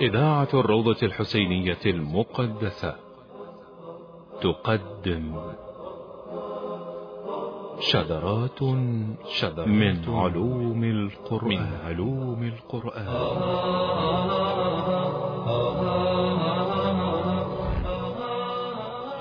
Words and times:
إذاعة 0.00 0.48
الروضة 0.54 0.96
الحسينية 1.02 1.78
المقدسة. 1.86 2.94
تقدم 4.40 5.40
شذرات 7.80 8.58
شذرات 9.28 9.68
من 9.68 10.04
علوم 10.08 10.84
القرآن. 10.84 11.48
من 11.48 11.78
علوم 11.84 12.42
القرآن. 12.42 13.06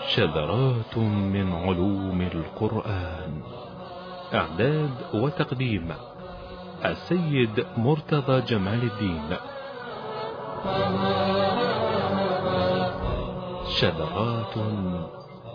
شذرات 0.07 0.97
من 0.97 1.54
علوم 1.54 2.21
القرآن. 2.21 3.41
إعداد 4.33 4.96
وتقديم 5.14 5.93
السيد 6.86 7.65
مرتضى 7.77 8.41
جمال 8.41 8.83
الدين. 8.83 9.58
شذرات 13.69 14.57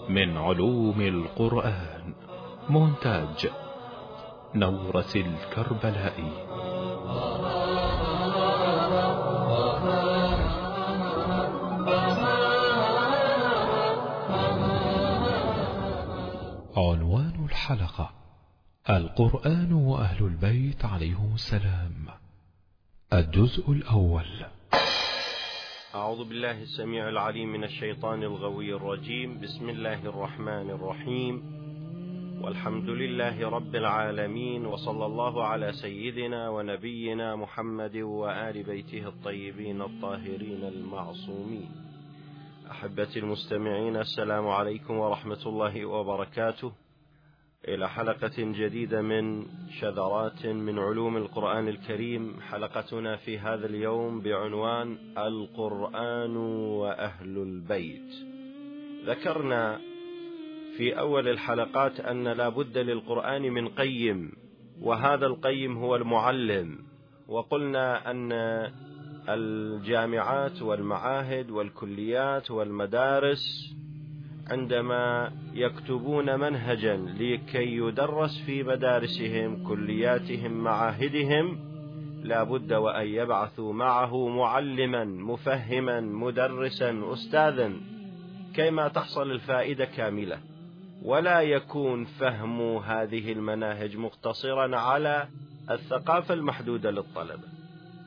من 0.09 0.37
علوم 0.37 1.01
القرآن. 1.01 2.15
مونتاج 2.69 3.51
نورس 4.55 5.17
الكربلائي 5.17 6.33
عنوان 16.77 17.45
الحلقة 17.45 18.11
القرآن 18.91 19.73
وأهل 19.73 20.25
البيت 20.25 20.85
عليهم 20.85 21.35
السلام. 21.35 22.09
الجزء 23.13 23.73
الأول. 23.73 24.47
أعوذ 25.95 26.25
بالله 26.25 26.63
السميع 26.63 27.09
العليم 27.09 27.53
من 27.53 27.65
الشيطان 27.65 28.23
الغوي 28.23 28.75
الرجيم. 28.75 29.41
بسم 29.41 29.69
الله 29.69 30.07
الرحمن 30.07 30.71
الرحيم. 30.71 31.43
والحمد 32.43 32.91
لله 32.91 33.49
رب 33.49 33.75
العالمين 33.75 34.67
وصلى 34.67 35.07
الله 35.07 35.45
على 35.45 35.73
سيدنا 35.73 36.49
ونبينا 36.49 37.37
محمد 37.37 37.97
وآل 37.97 38.63
بيته 38.63 39.09
الطيبين 39.09 39.83
الطاهرين 39.83 40.65
المعصومين. 40.65 41.71
أحبتي 42.71 43.19
المستمعين 43.19 43.97
السلام 43.97 44.49
عليكم 44.49 44.99
ورحمة 44.99 45.43
الله 45.47 45.85
وبركاته. 45.85 46.73
إلى 47.69 47.89
حلقة 47.89 48.33
جديدة 48.39 49.03
من 49.03 49.47
شذرات 49.81 50.47
من 50.47 50.79
علوم 50.79 51.17
القرآن 51.17 51.69
الكريم. 51.69 52.41
حلقتنا 52.41 53.17
في 53.17 53.39
هذا 53.39 53.67
اليوم 53.67 54.21
بعنوان 54.21 54.99
القرآن 55.19 56.37
وأهل 56.37 57.39
البيت. 57.39 58.15
ذكرنا 59.07 59.81
في 60.77 60.99
أول 60.99 61.29
الحلقات 61.29 62.01
أن 62.01 62.29
لا 62.29 62.49
بد 62.49 62.79
للقرآن 62.79 63.43
من 63.43 63.69
قيم 63.69 64.33
وهذا 64.81 65.27
القيم 65.27 65.77
هو 65.77 65.97
المعلم. 65.97 66.79
وقلنا 67.29 68.11
أن 68.11 68.33
الجامعات 69.29 70.63
والمعاهد 70.63 71.51
والكليات 71.51 72.51
والمدارس 72.51 73.75
عندما 74.51 75.33
يكتبون 75.55 76.41
منهجا 76.41 76.97
لكي 76.97 77.77
يدرس 77.77 78.43
في 78.47 78.63
مدارسهم 78.63 79.69
كلياتهم 79.69 80.53
معاهدهم 80.53 81.59
لا 82.23 82.43
بد 82.43 82.73
وأن 82.73 83.07
يبعثوا 83.07 83.73
معه 83.73 84.29
معلما 84.29 85.05
مفهما 85.05 86.01
مدرسا 86.01 87.13
أستاذا 87.13 87.73
كيما 88.55 88.89
تحصل 88.89 89.31
الفائدة 89.31 89.85
كاملة. 89.85 90.39
ولا 91.03 91.41
يكون 91.41 92.05
فهم 92.05 92.77
هذه 92.77 93.33
المناهج 93.33 93.97
مقتصرا 93.97 94.77
على 94.77 95.29
الثقافة 95.71 96.35
المحدودة 96.35 96.91
للطلبة 96.91 97.49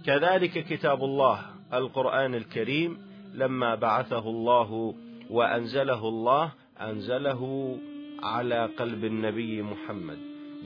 كذلك 0.06 0.66
كتاب 0.66 1.04
الله 1.04 1.42
القرآن 1.74 2.36
الكريم 2.36 2.98
لما 3.34 3.76
بعثه 3.76 4.30
الله 4.30 4.96
وأنزله 5.30 6.08
الله 6.08 6.52
أنزله 6.82 7.76
على 8.24 8.66
قلب 8.66 9.06
النبي 9.06 9.62
محمد. 9.62 10.18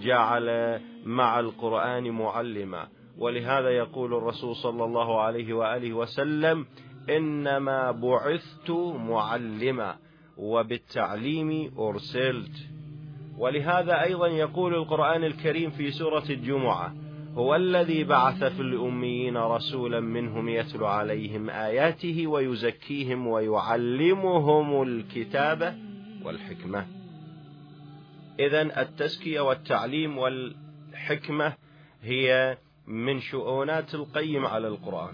جعل 0.01 0.79
مع 1.05 1.39
القرآن 1.39 2.11
معلما. 2.11 2.88
ولهذا 3.17 3.69
يقول 3.69 4.13
الرسول 4.13 4.55
صلى 4.55 4.83
الله 4.83 5.22
عليه 5.22 5.53
وآله 5.53 5.94
وسلم 5.94 6.66
إنما 7.09 7.91
بعثت 7.91 8.72
معلما 8.95 9.95
وبالتعليم 10.38 11.72
أرسلت. 11.79 12.55
ولهذا 13.38 14.03
أيضا 14.03 14.28
يقول 14.28 14.75
القرآن 14.75 15.23
الكريم 15.23 15.69
في 15.69 15.91
سورة 15.91 16.23
الجمعة 16.29 16.93
هو 17.36 17.56
الذي 17.56 18.03
بعث 18.03 18.44
في 18.44 18.62
الأميين 18.62 19.38
رسولا 19.38 20.00
منهم 20.00 20.50
يتلو 20.50 20.86
عليهم 20.86 21.50
آياته 21.50 22.28
ويزكيهم 22.28 23.28
ويعلمهم 23.28 24.81
الكتاب 24.81 25.78
والحكمة. 26.24 26.86
إذا 28.40 28.81
التزكية 28.81 29.40
والتعليم 29.40 30.18
والحكمة 30.18 31.53
هي 32.03 32.58
من 32.88 33.20
شؤونات 33.20 33.96
القيم 33.96 34.46
على 34.46 34.68
القرآن. 34.68 35.14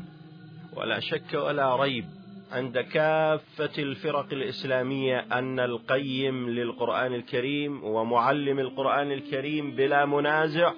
ولا 0.77 0.99
شك 0.99 1.33
ولا 1.33 1.75
ريب 1.75 2.05
عند 2.51 2.79
كافة 2.79 3.83
الفرق 3.83 4.33
الإسلامية 4.33 5.19
أن 5.19 5.59
القيم 5.59 6.49
للقرآن 6.49 7.13
الكريم 7.13 7.83
ومعلم 7.83 8.59
القرآن 8.59 9.11
الكريم 9.11 9.71
بلا 9.71 10.05
منازع 10.05 10.73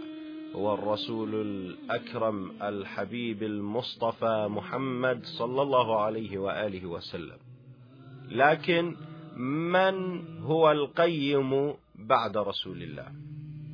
هو 0.55 0.73
الرسول 0.73 1.35
الأكرم 1.35 2.51
الحبيب 2.61 3.43
المصطفى 3.43 4.47
محمد 4.49 5.25
صلى 5.25 5.61
الله 5.61 6.01
عليه 6.01 6.37
وآله 6.37 6.85
وسلم. 6.85 7.37
لكن 8.31 8.95
من 9.37 10.21
هو 10.41 10.71
القيم 10.71 11.73
بعد 11.95 12.37
رسول 12.37 12.83
الله؟ 12.83 13.07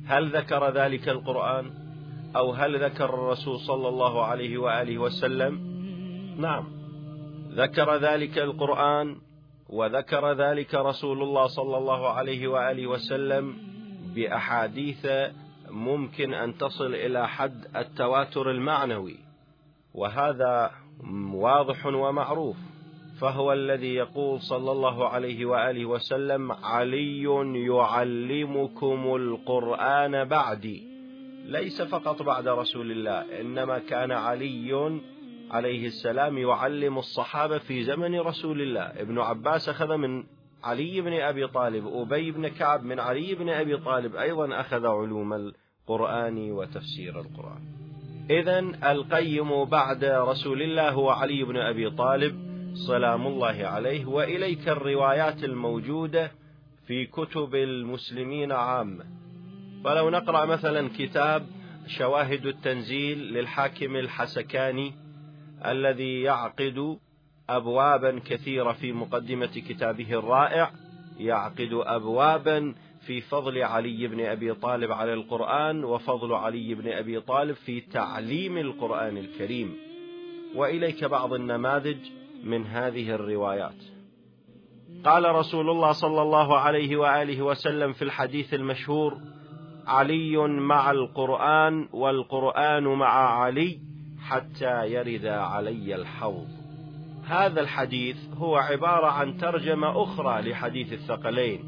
هل 0.06 0.36
ذكر 0.36 0.70
ذلك 0.70 1.08
القرآن؟ 1.08 1.70
أو 2.36 2.52
هل 2.52 2.84
ذكر 2.84 3.04
الرسول 3.04 3.58
صلى 3.60 3.88
الله 3.88 4.24
عليه 4.24 4.58
وآله 4.58 4.98
وسلم؟ 4.98 5.76
نعم. 6.38 6.64
ذكر 7.50 7.96
ذلك 7.96 8.38
القرآن 8.38 9.16
وذكر 9.68 10.32
ذلك 10.32 10.74
رسول 10.74 11.22
الله 11.22 11.46
صلى 11.46 11.78
الله 11.78 12.08
عليه 12.08 12.48
وآله 12.48 12.86
وسلم 12.86 13.56
بأحاديث 14.14 15.06
ممكن 15.70 16.34
أن 16.34 16.58
تصل 16.58 16.94
إلى 16.94 17.28
حد 17.28 17.76
التواتر 17.76 18.50
المعنوي 18.50 19.16
وهذا 19.94 20.70
واضح 21.32 21.86
ومعروف. 21.86 22.56
فهو 23.20 23.52
الذي 23.52 23.94
يقول 23.94 24.40
صلى 24.40 24.72
الله 24.72 25.08
عليه 25.08 25.46
وآله 25.46 25.84
وسلم 25.84 26.52
علي 26.52 27.22
يعلمكم 27.66 29.14
القرآن 29.16 30.24
بعدي. 30.24 30.86
ليس 31.44 31.82
فقط 31.82 32.22
بعد 32.22 32.48
رسول 32.48 32.90
الله 32.90 33.40
إنما 33.40 33.78
كان 33.78 34.12
علي 34.12 35.00
عليه 35.50 35.86
السلام 35.86 36.38
يعلم 36.38 36.98
الصحابة 36.98 37.58
في 37.58 37.84
زمن 37.84 38.20
رسول 38.20 38.60
الله. 38.60 38.82
ابن 38.82 39.18
عباس 39.18 39.68
أخذ 39.68 39.96
من 39.96 40.24
علي 40.66 41.00
بن 41.00 41.12
أبي 41.12 41.46
طالب 41.46 41.86
أبي 41.86 42.30
بن 42.30 42.48
كعب 42.48 42.84
من 42.84 43.00
علي 43.00 43.34
بن 43.34 43.48
أبي 43.48 43.76
طالب 43.76 44.16
أيضا 44.16 44.60
أخذ 44.60 44.86
علوم 44.86 45.32
القرآن 45.32 46.52
وتفسير 46.52 47.20
القرآن. 47.20 47.62
إذا 48.30 48.58
القيم 48.92 49.64
بعد 49.64 50.04
رسول 50.04 50.62
الله 50.62 50.90
هو 50.90 51.10
علي 51.10 51.44
بن 51.44 51.56
أبي 51.56 51.90
طالب 51.90 52.34
سلام 52.86 53.26
الله 53.26 53.66
عليه 53.66 54.06
وإليك 54.06 54.68
الروايات 54.68 55.44
الموجودة 55.44 56.30
في 56.86 57.06
كتب 57.06 57.54
المسلمين 57.54 58.52
عامة. 58.52 59.04
فلو 59.84 60.10
نقرأ 60.10 60.44
مثلا 60.46 60.90
كتاب 60.98 61.46
شواهد 61.86 62.46
التنزيل 62.46 63.18
للحاكم 63.18 63.96
الحسكاني 63.96 64.92
الذي 65.66 66.22
يعقد 66.22 66.98
أبوابا 67.50 68.20
كثيرة 68.24 68.72
في 68.72 68.92
مقدمة 68.92 69.46
كتابه 69.46 70.12
الرائع 70.12 70.70
يعقد 71.18 71.70
أبوابا 71.72 72.74
في 73.06 73.20
فضل 73.20 73.62
علي 73.62 74.06
بن 74.06 74.20
أبي 74.20 74.54
طالب 74.54 74.92
على 74.92 75.14
القرآن 75.14 75.84
وفضل 75.84 76.32
علي 76.32 76.74
بن 76.74 76.88
أبي 76.88 77.20
طالب 77.20 77.54
في 77.54 77.80
تعليم 77.80 78.58
القرآن 78.58 79.16
الكريم. 79.16 79.76
وإليك 80.54 81.04
بعض 81.04 81.32
النماذج 81.32 81.98
من 82.44 82.66
هذه 82.66 83.10
الروايات. 83.10 83.82
قال 85.04 85.34
رسول 85.34 85.70
الله 85.70 85.92
صلى 85.92 86.22
الله 86.22 86.58
عليه 86.58 86.96
وآله 86.96 87.42
وسلم 87.42 87.92
في 87.92 88.02
الحديث 88.02 88.54
المشهور 88.54 89.18
علي 89.86 90.36
مع 90.48 90.90
القرآن 90.90 91.88
والقرآن 91.92 92.84
مع 92.84 93.42
علي 93.42 93.78
حتى 94.20 94.92
يرد 94.92 95.26
علي 95.26 95.94
الحوض. 95.94 96.55
هذا 97.26 97.60
الحديث 97.60 98.16
هو 98.38 98.56
عبارة 98.56 99.06
عن 99.06 99.38
ترجمة 99.38 100.02
أخرى 100.02 100.50
لحديث 100.50 100.92
الثقلين. 100.92 101.64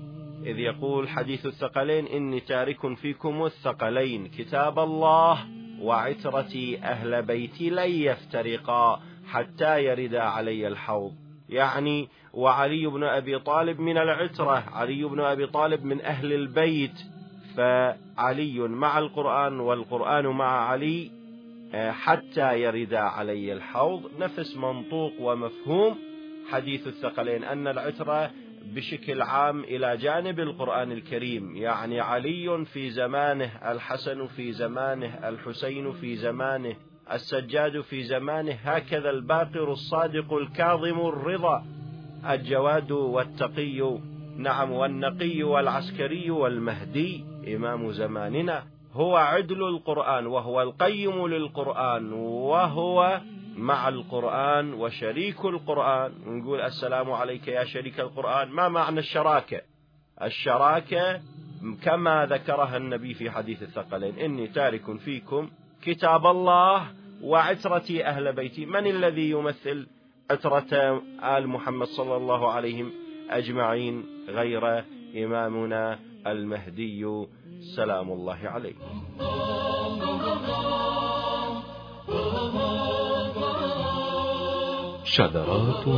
إذ 0.46 0.58
يقول 0.58 1.08
حديث 1.08 1.46
الثقلين 1.46 2.06
إني 2.06 2.40
تارك 2.40 2.94
فيكم 2.94 3.44
الثقلين 3.44 4.26
كتاب 4.26 4.78
الله 4.78 5.38
وعترتي 5.80 6.78
أهل 6.78 7.22
بيتي 7.22 7.70
لن 7.70 7.90
يفترقا 7.90 9.00
حتى 9.26 9.84
يرد 9.84 10.14
علي 10.14 10.68
الحوض. 10.68 11.12
يعني 11.48 12.08
وعلي 12.32 12.86
بن 12.86 13.04
أبي 13.04 13.38
طالب 13.38 13.80
من 13.80 13.98
العترة 13.98 14.64
علي 14.72 15.04
بن 15.04 15.20
أبي 15.20 15.46
طالب 15.46 15.84
من 15.84 16.00
أهل 16.00 16.32
البيت 16.32 17.00
فعلي 17.56 18.58
مع 18.58 18.98
القرآن 18.98 19.60
والقرآن 19.60 20.26
مع 20.26 20.68
علي 20.68 21.17
حتى 21.74 22.60
يرد 22.60 22.94
علي 22.94 23.52
الحوض. 23.52 24.02
نفس 24.18 24.56
منطوق 24.56 25.12
ومفهوم. 25.20 25.98
حديث 26.50 26.86
الثقلين 26.86 27.44
أن 27.44 27.68
العترة 27.68 28.30
بشكل 28.74 29.22
عام 29.22 29.64
إلى 29.64 29.96
جانب 29.96 30.40
القرآن 30.40 30.92
الكريم. 30.92 31.56
يعني 31.56 32.00
علي 32.00 32.64
في 32.64 32.90
زمانه 32.90 33.50
الحسن 33.72 34.26
في 34.26 34.52
زمانه 34.52 35.28
الحسين 35.28 35.92
في 35.92 36.16
زمانه 36.16 36.76
السجاد 37.12 37.80
في 37.80 38.02
زمانه 38.02 38.52
هكذا 38.52 39.10
الباقر 39.10 39.72
الصادق 39.72 40.32
الكاظم 40.32 41.00
الرضا. 41.00 41.64
الجواد 42.30 42.90
والتقي 42.90 43.98
نعم 44.36 44.70
والنقي 44.70 45.42
والعسكري 45.42 46.30
والمهدي 46.30 47.24
إمام 47.54 47.92
زماننا. 47.92 48.77
هو 48.98 49.16
عدل 49.16 49.62
القرآن 49.62 50.26
وهو 50.26 50.62
القيم 50.62 51.26
للقرآن 51.26 52.12
وهو 52.12 53.20
مع 53.56 53.88
القرآن 53.88 54.74
وشريك 54.74 55.44
القرآن. 55.44 56.12
نقول 56.26 56.60
السلام 56.60 57.10
عليك 57.10 57.48
يا 57.48 57.64
شريك 57.64 58.00
القرآن. 58.00 58.48
ما 58.48 58.68
معنى 58.68 58.98
الشراكة؟ 58.98 59.60
الشراكة 60.22 61.20
كما 61.82 62.26
ذكرها 62.26 62.76
النبي 62.76 63.14
في 63.14 63.30
حديث 63.30 63.62
الثقلين. 63.62 64.18
إني 64.18 64.46
تارك 64.46 64.96
فيكم 64.96 65.50
كتاب 65.82 66.26
الله 66.26 66.86
وعترتي 67.22 68.06
أهل 68.06 68.32
بيتي. 68.32 68.66
من 68.66 68.86
الذي 68.86 69.30
يمثل 69.30 69.86
عترة 70.30 71.02
آل 71.22 71.48
محمد 71.48 71.86
صلى 71.86 72.16
الله 72.16 72.52
عليهم 72.52 72.92
أجمعين 73.30 74.04
غير 74.28 74.84
إمامنا 75.16 75.98
المهدي 76.26 77.26
سلام 77.60 78.12
الله 78.12 78.38
عليه 78.42 78.74
شذرات 85.04 85.88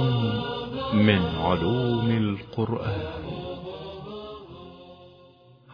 من 0.95 1.23
علوم 1.37 2.11
القرآن. 2.11 3.21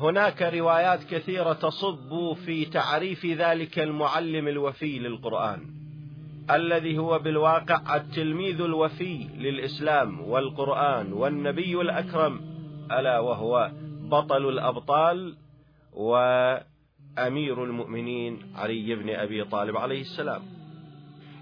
هناك 0.01 0.43
روايات 0.43 1.05
كثيرة 1.05 1.53
تصب 1.53 2.33
في 2.47 2.65
تعريف 2.65 3.27
ذلك 3.27 3.79
المعلم 3.79 4.49
الوفي 4.49 4.99
للقرآن 4.99 5.61
الذي 6.51 6.99
هو 6.99 7.19
بالواقع 7.19 7.97
التلميذ 7.97 8.61
الوفي 8.61 9.29
للإسلام 9.39 10.21
والقرآن 10.21 11.13
والنبي 11.13 11.81
الأكرم 11.81 12.41
ألا 12.93 13.19
وهو 13.19 13.71
بطل 14.11 14.49
الأبطال 14.49 15.37
وأمير 15.97 17.65
المؤمنين 17.65 18.53
علي 18.55 18.95
بن 18.95 19.11
أبي 19.11 19.45
طالب 19.45 19.77
عليه 19.77 20.01
السلام. 20.01 20.43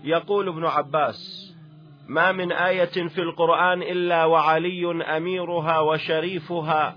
يقول 0.04 0.48
ابن 0.48 0.64
عباس 0.64 1.50
ما 2.08 2.32
من 2.32 2.52
آية 2.52 3.08
في 3.08 3.18
القرآن 3.20 3.82
إلا 3.82 4.24
وعلي 4.24 5.02
أميرها 5.16 5.80
وشريفها 5.80 6.96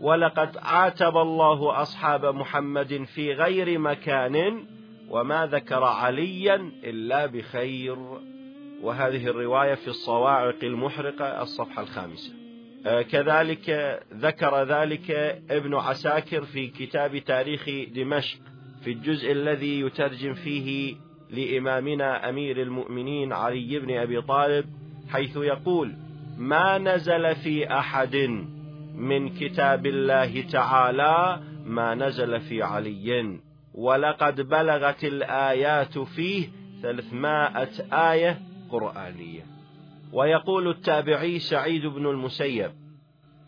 ولقد 0.00 0.56
عاتب 0.56 1.16
الله 1.16 1.82
أصحاب 1.82 2.26
محمد 2.26 3.04
في 3.14 3.32
غير 3.32 3.78
مكان 3.78 4.66
وما 5.10 5.46
ذكر 5.46 5.84
عليا 5.84 6.72
إلا 6.84 7.26
بخير. 7.26 7.96
وهذه 8.82 9.26
الرواية 9.26 9.74
في 9.74 9.88
الصواعق 9.88 10.56
المحرقة 10.62 11.42
الصفحة 11.42 11.82
الخامسة. 11.82 12.47
كذلك 13.10 14.00
ذكر 14.14 14.62
ذلك 14.62 15.10
ابن 15.50 15.74
عساكر 15.74 16.44
في 16.44 16.66
كتاب 16.66 17.18
تاريخ 17.18 17.68
دمشق 17.94 18.38
في 18.84 18.92
الجزء 18.92 19.32
الذي 19.32 19.80
يترجم 19.80 20.34
فيه 20.34 20.96
لإمامنا 21.30 22.28
أمير 22.28 22.62
المؤمنين 22.62 23.32
علي 23.32 23.78
بن 23.78 23.98
أبي 23.98 24.20
طالب 24.22 24.64
حيث 25.08 25.36
يقول 25.36 25.94
ما 26.38 26.78
نزل 26.78 27.34
في 27.36 27.78
أحد 27.78 28.16
من 28.94 29.28
كتاب 29.28 29.86
الله 29.86 30.42
تعالى 30.42 31.40
ما 31.64 31.94
نزل 31.94 32.40
في 32.40 32.62
علي 32.62 33.38
ولقد 33.74 34.40
بلغت 34.40 35.04
الآيات 35.04 35.98
فيه 35.98 36.48
ثلاثمائة 36.82 37.70
آية 38.12 38.38
قرآنية. 38.70 39.57
ويقول 40.12 40.68
التابعي 40.68 41.38
سعيد 41.38 41.86
بن 41.86 42.06
المسيب 42.06 42.70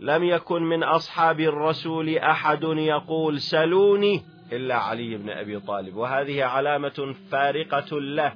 لم 0.00 0.24
يكن 0.24 0.62
من 0.62 0.82
أصحاب 0.82 1.40
الرسول 1.40 2.18
أحد 2.18 2.62
يقول 2.62 3.40
سلوني 3.40 4.22
إلا 4.52 4.74
علي 4.74 5.16
بن 5.16 5.30
أبي 5.30 5.60
طالب 5.60 5.96
وهذه 5.96 6.44
علامة 6.44 7.14
فارقة 7.30 8.00
له. 8.00 8.32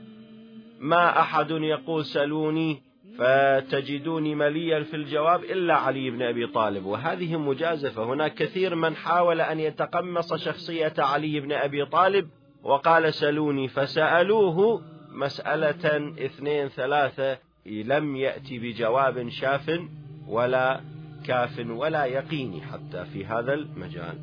ما 0.81 1.21
أحد 1.21 1.51
يقول 1.51 2.05
سلوني 2.05 2.83
فتجدوني 3.19 4.35
مليا 4.35 4.83
في 4.83 4.97
الجواب 4.97 5.45
إلا 5.45 5.75
علي 5.75 6.11
بن 6.11 6.23
أبي 6.23 6.47
طالب 6.47 6.85
وهذه 6.85 7.37
مجازفة. 7.37 8.05
هناك 8.05 8.35
كثير 8.35 8.75
من 8.75 8.97
حاول 8.97 9.41
أن 9.41 9.61
يتقمص 9.61 10.35
شخصية 10.35 10.95
علي 10.99 11.41
بن 11.41 11.53
أبي 11.53 11.85
طالب 11.85 12.29
وقال 12.63 13.15
سلوني 13.15 13.69
فسألوه 13.69 14.83
مسألة 15.13 16.13
اثنين 16.25 16.69
ثلاثة 16.69 17.39
لم 17.67 18.17
يأتي 18.17 18.59
بجواب 18.59 19.29
شاف 19.29 19.81
ولا 20.29 20.81
كاف 21.27 21.67
ولا 21.69 22.05
يقيني 22.05 22.61
حتى 22.61 23.05
في 23.05 23.27
هذا 23.27 23.55
المجال. 23.55 24.19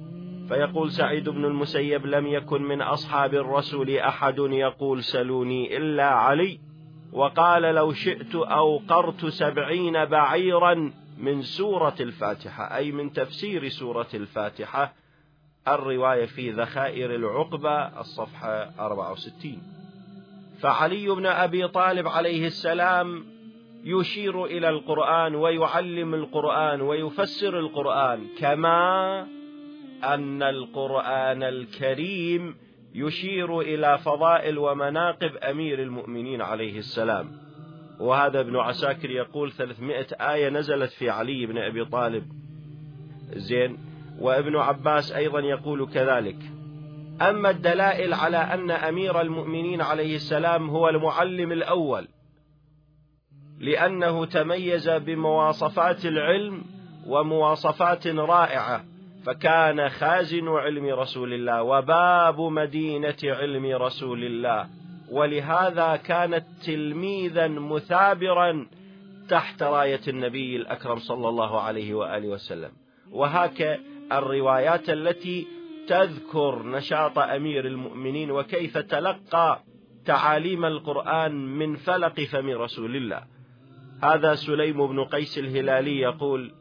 فيقول 0.48 0.92
سعيد 0.92 1.30
بن 1.30 1.46
المسيب 1.46 2.06
لم 2.06 2.28
يكن 2.28 2.62
من 2.62 2.82
أصحاب 2.82 3.34
الرسول 3.34 3.98
أحد 3.98 4.38
يقول 4.38 5.04
سلوني 5.04 5.78
إلا 5.78 6.06
علي. 6.06 6.60
وقال 7.12 7.62
لو 7.62 7.94
شئت 7.94 8.36
أوقرت 8.36 9.26
سبعين 9.26 10.06
بعيرا 10.06 10.92
من 11.18 11.42
سورة 11.42 11.95
الفاتحة 12.00 12.76
أي 12.76 12.92
من 12.92 13.14
تفسير 13.14 13.69
سورة 13.69 14.07
الفاتحة. 14.14 14.94
الرواية 15.68 16.26
في 16.26 16.52
ذخائر 16.52 17.16
العقبة 17.16 18.00
الصفحة 18.00 18.71
64 18.80 19.62
فعلي 20.62 21.10
بن 21.10 21.26
أبي 21.26 21.68
طالب 21.68 22.07
عليه 22.07 22.48
السلام 22.48 23.26
يشير 23.83 24.45
إلى 24.45 24.69
القرآن 24.69 25.35
ويعلم 25.35 26.14
القرآن 26.14 26.81
ويفسر 26.81 27.59
القرآن 27.59 28.28
كما 28.40 29.21
أن 30.04 30.44
القرآن 30.44 31.44
الكريم 31.44 32.56
يشير 32.95 33.61
إلى 33.61 33.97
فضائل 33.97 34.57
ومناقب 34.57 35.35
أمير 35.35 35.81
المؤمنين 35.81 36.42
عليه 36.42 36.78
السلام. 36.78 37.31
وهذا 38.00 38.40
ابن 38.40 38.56
عساكر 38.56 39.09
يقول 39.09 39.52
ثلاثمائة 39.52 40.07
آية 40.33 40.50
نزلت 40.50 40.92
في 40.92 41.09
علي 41.09 41.45
بن 41.45 41.57
أبي 41.57 41.85
طالب. 41.85 42.23
زين. 43.33 43.78
وابن 44.19 44.56
عباس 44.56 45.11
أيضا 45.11 45.40
يقول 45.40 45.88
كذلك. 45.88 46.38
أما 47.21 47.50
الدلائل 47.50 48.14
على 48.14 48.38
أن 48.38 48.71
أمير 48.71 49.21
المؤمنين 49.21 49.81
عليه 49.81 50.16
السلام 50.16 50.69
هو 50.69 50.90
المعلم 50.90 51.52
الأول 51.52 52.07
لأنه 53.61 54.25
تميز 54.25 54.89
بمواصفات 54.89 56.06
العلم 56.06 56.63
ومواصفات 57.07 58.07
رائعة 58.07 58.83
فكان 59.25 59.89
خازن 59.89 60.47
علم 60.47 60.85
رسول 60.85 61.33
الله 61.33 61.63
وباب 61.63 62.41
مدينة 62.41 63.18
علم 63.23 63.65
رسول 63.65 64.23
الله. 64.23 64.68
ولهذا 65.11 65.95
كان 65.95 66.44
تلميذا 66.65 67.47
مثابرا 67.47 68.68
تحت 69.30 69.63
راية 69.63 70.01
النبي 70.07 70.56
الأكرم 70.56 70.99
صلى 70.99 71.30
الله 71.30 71.61
عليه 71.61 71.94
وآله 71.94 72.27
وسلم. 72.27 72.71
وهك 73.11 73.80
الروايات 74.11 74.89
التي 74.89 75.47
تذكر 75.87 76.63
نشاط 76.63 77.19
أمير 77.19 77.65
المؤمنين 77.65 78.31
وكيف 78.31 78.77
تلقى 78.77 79.59
تعاليم 80.06 80.65
القرآن 80.65 81.31
من 81.57 81.75
فلق 81.75 82.21
فم 82.21 82.49
رسول 82.49 82.95
الله. 82.95 83.31
هذا 84.04 84.36
سليم 84.36 84.88
بن 84.88 85.04
قيس 85.04 85.38
الهلالي 85.38 86.00
يقول 86.00 86.52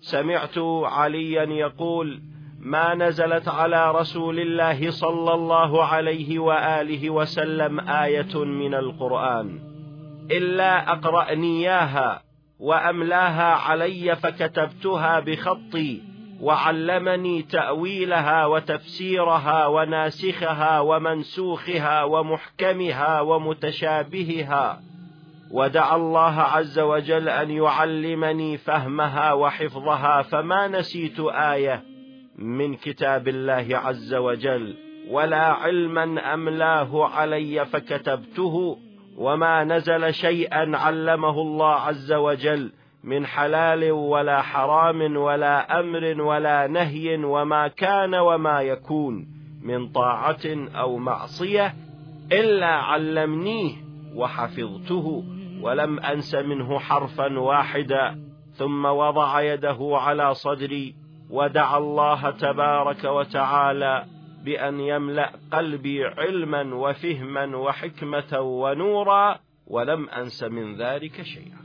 سمعت 0.00 0.58
عليا 0.84 1.44
يقول 1.44 2.22
ما 2.58 2.94
نزلت 2.94 3.48
على 3.48 3.92
رسول 3.92 4.40
الله 4.40 4.90
صلى 4.90 5.34
الله 5.34 5.84
عليه 5.84 6.38
وآله 6.38 7.10
وسلم 7.10 7.80
آية 7.80 8.44
من 8.44 8.74
القرآن 8.74 9.58
إلا 10.30 10.92
أقرأني 10.92 11.60
إياها 11.60 12.22
وأملاها 12.58 13.54
علي 13.54 14.16
فكتبتها 14.16 15.20
بخطي 15.20 16.02
وعلمني 16.40 17.42
تأويلها 17.42 18.46
وتفسيرها 18.46 19.66
وناسخها 19.66 20.80
ومنسوخها 20.80 22.04
ومحكمها 22.04 23.20
ومتشابهها 23.20 24.87
ودعا 25.50 25.96
الله 25.96 26.40
عز 26.40 26.78
وجل 26.78 27.28
أن 27.28 27.50
يعلمني 27.50 28.56
فهمها 28.56 29.32
وحفظها 29.32 30.22
فما 30.22 30.68
نسيت 30.68 31.20
آية 31.20 31.82
من 32.38 32.74
كتاب 32.74 33.28
الله 33.28 33.66
عز 33.70 34.14
وجل. 34.14 34.76
ولا 35.10 35.44
علما 35.44 36.34
أملاه 36.34 37.04
علي 37.08 37.64
فكتبته 37.64 38.78
وما 39.16 39.64
نزل 39.64 40.14
شيئا 40.14 40.76
علمه 40.76 41.42
الله 41.42 41.74
عز 41.74 42.12
وجل 42.12 42.72
من 43.04 43.26
حلال 43.26 43.92
ولا 43.92 44.42
حرام 44.42 45.16
ولا 45.16 45.80
أمر 45.80 46.22
ولا 46.22 46.66
نهي 46.66 47.24
وما 47.24 47.68
كان 47.68 48.14
وما 48.14 48.62
يكون 48.62 49.26
من 49.62 49.88
طاعة 49.88 50.44
أو 50.74 50.96
معصية 50.96 51.74
إلا 52.32 52.66
علمنيه 52.66 53.72
وحفظته. 54.14 55.24
ولم 55.62 56.00
أنس 56.00 56.34
منه 56.34 56.78
حرفا 56.78 57.38
واحدا 57.38 58.18
ثم 58.54 58.84
وضع 58.84 59.40
يده 59.40 59.90
على 59.92 60.34
صدري 60.34 60.94
ودعا 61.30 61.78
الله 61.78 62.30
تبارك 62.30 63.04
وتعالى 63.04 64.04
بأن 64.44 64.80
يملأ 64.80 65.32
قلبي 65.52 66.04
علما 66.04 66.74
وفهما 66.74 67.56
وحكمة 67.56 68.40
ونورا 68.40 69.38
ولم 69.66 70.08
أنس 70.08 70.42
من 70.42 70.76
ذلك 70.76 71.22
شيئا. 71.22 71.58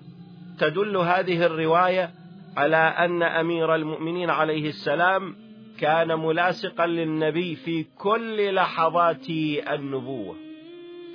تدل 0.60 0.98
هذه 0.98 1.46
الرواية 1.46 2.12
على 2.58 2.78
أن 2.78 3.24
أمير 3.24 3.76
المؤمنين 3.76 4.30
عليه 4.30 4.70
السلام 4.70 5.36
كان 5.80 6.20
ملاصقا 6.20 6.86
للنبي 6.86 7.56
في 7.56 7.84
كل 7.84 8.56
لحظات 8.56 9.30
النبوة. 9.74 10.43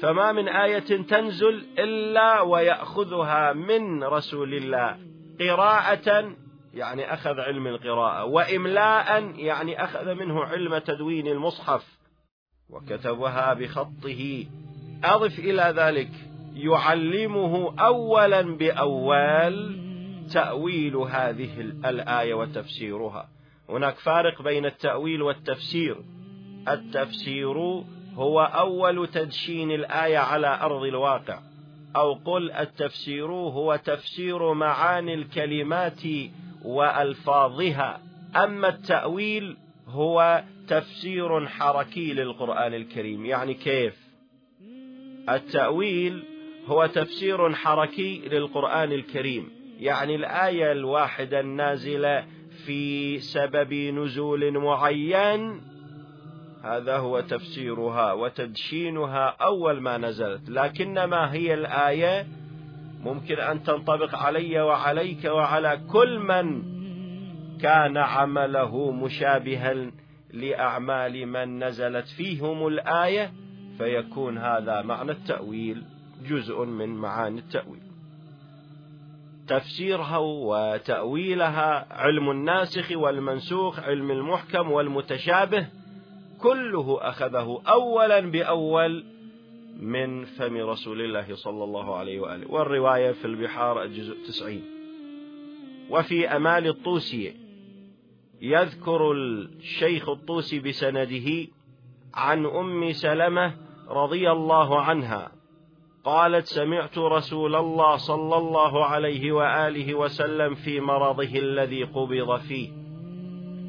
فما 0.03 0.33
من 0.33 0.49
آية 0.49 1.03
تنزل 1.03 1.67
إلا 1.79 2.41
ويأخذها 2.41 3.53
من 3.53 4.05
رسول 4.05 4.55
الله. 4.55 4.97
قراءة 5.41 6.33
يعني 6.75 7.15
أخذ 7.15 7.41
علم 7.41 7.67
القراءة. 7.67 8.25
وإملاء 8.25 9.35
يعني 9.39 9.85
أخذ 9.85 10.15
منه 10.15 10.45
علم 10.45 10.79
تدوين 10.79 11.27
المصحف. 11.27 11.99
وكتبها 12.71 13.55
بخطه. 13.55 14.47
أضف 15.05 15.39
إلى 15.39 15.75
ذلك. 15.77 16.11
يعلمه 16.55 17.75
أولا 17.81 18.43
بأول 18.43 19.79
تأويل 20.33 20.97
هذه 20.97 21.61
الآية 21.61 22.35
وتفسيرها. 22.35 23.29
هناك 23.69 23.95
فارق 23.95 24.43
بين 24.43 24.67
التأويل 24.67 25.23
والتفسير. 25.23 25.97
التفسير 26.69 27.85
هو 28.19 28.41
أول 28.41 29.07
تدشين 29.07 29.71
الآية 29.71 30.19
على 30.19 30.59
أرض 30.63 30.83
الواقع. 30.83 31.41
أو 31.97 32.13
قل 32.13 32.51
التفسير 32.51 33.31
هو 33.33 33.77
تفسير 33.77 34.53
معاني 34.53 35.15
الكلمات 35.15 36.03
وألفاظها. 36.65 38.01
أما 38.37 38.69
التأويل 38.69 39.57
هو 39.89 40.43
تفسير 40.69 41.47
حركي 41.47 42.13
للقرآن 42.13 42.75
الكريم. 42.75 43.27
يعني 43.27 43.55
كيف؟ 43.55 43.95
التأويل 45.29 46.25
هو 46.67 46.87
تفسير 46.87 47.55
حركي 47.55 48.23
للقرآن 48.29 48.93
الكريم. 48.93 49.51
يعني 49.81 50.15
الآية 50.15 50.73
الواحدة 50.73 51.41
النازلة 51.41 52.25
في 52.67 53.19
سبب 53.19 53.75
نزول 53.75 54.59
معين 54.59 55.61
هذا 56.69 56.97
هو 56.97 57.21
تفسيرها 57.21 58.13
وتدشينها 58.13 59.37
أول 59.41 59.81
ما 59.81 59.99
نزلت 59.99 60.51
لكنما 60.51 61.33
هي 61.33 61.55
الآية 61.55 62.27
ممكن 63.01 63.39
أن 63.39 63.63
تنطبق 63.63 64.15
علي 64.15 64.61
وعليك 64.61 65.25
وعلى 65.25 65.81
كل 65.93 66.19
من 66.19 66.63
كان 67.61 67.97
عمله 67.97 68.91
مشابها 68.91 69.91
لأعمال 70.33 71.27
من 71.27 71.65
نزلت 71.65 72.07
فيهم 72.17 72.67
الآية 72.67 73.33
فيكون 73.79 74.39
هذا 74.39 74.83
معنى 74.83 75.11
التأويل 75.11 75.83
جزء 76.29 76.65
من 76.65 76.89
معاني 76.89 77.39
التأويل. 77.41 77.81
تفسيرها 79.49 80.19
وتأويلها 80.19 81.87
علم 81.91 82.31
الناسخ 82.31 82.93
والمنسوخ 82.93 83.81
علم 83.81 84.11
المحكم 84.11 84.73
والمتشابه 84.73 85.67
كله 86.41 86.99
أخذه 87.01 87.63
أولا 87.69 88.21
بأول 88.21 89.05
من 89.81 90.25
فم 90.25 90.57
رسول 90.57 91.01
الله 91.01 91.35
صلى 91.35 91.65
الله 91.65 91.97
عليه 91.97 92.21
وآله. 92.21 92.51
والرواية 92.51 93.13
في 93.13 93.25
البحار 93.25 93.83
الجزء 93.83 94.15
تسعين. 94.27 94.63
وفي 95.91 96.29
أمال 96.29 96.67
الطوسي 96.67 97.35
يذكر 98.43 99.13
الشيخ 99.13 100.09
الطوسي 100.09 100.61
بسنده 100.61 101.47
عن 102.15 102.47
أم 102.47 102.93
سلمة 102.93 103.55
رضي 103.89 104.31
الله 104.31 104.81
عنها. 104.81 105.33
قالت 106.05 106.47
سمعت 106.47 106.99
رسول 106.99 107.55
الله 107.55 107.97
صلى 107.97 108.37
الله 108.37 108.85
عليه 108.85 109.33
وآله 109.33 109.95
وسلم 109.95 110.55
في 110.55 110.81
مرضه 110.81 111.39
الذي 111.39 111.85
قبض 111.85 112.37
فيه. 112.37 112.71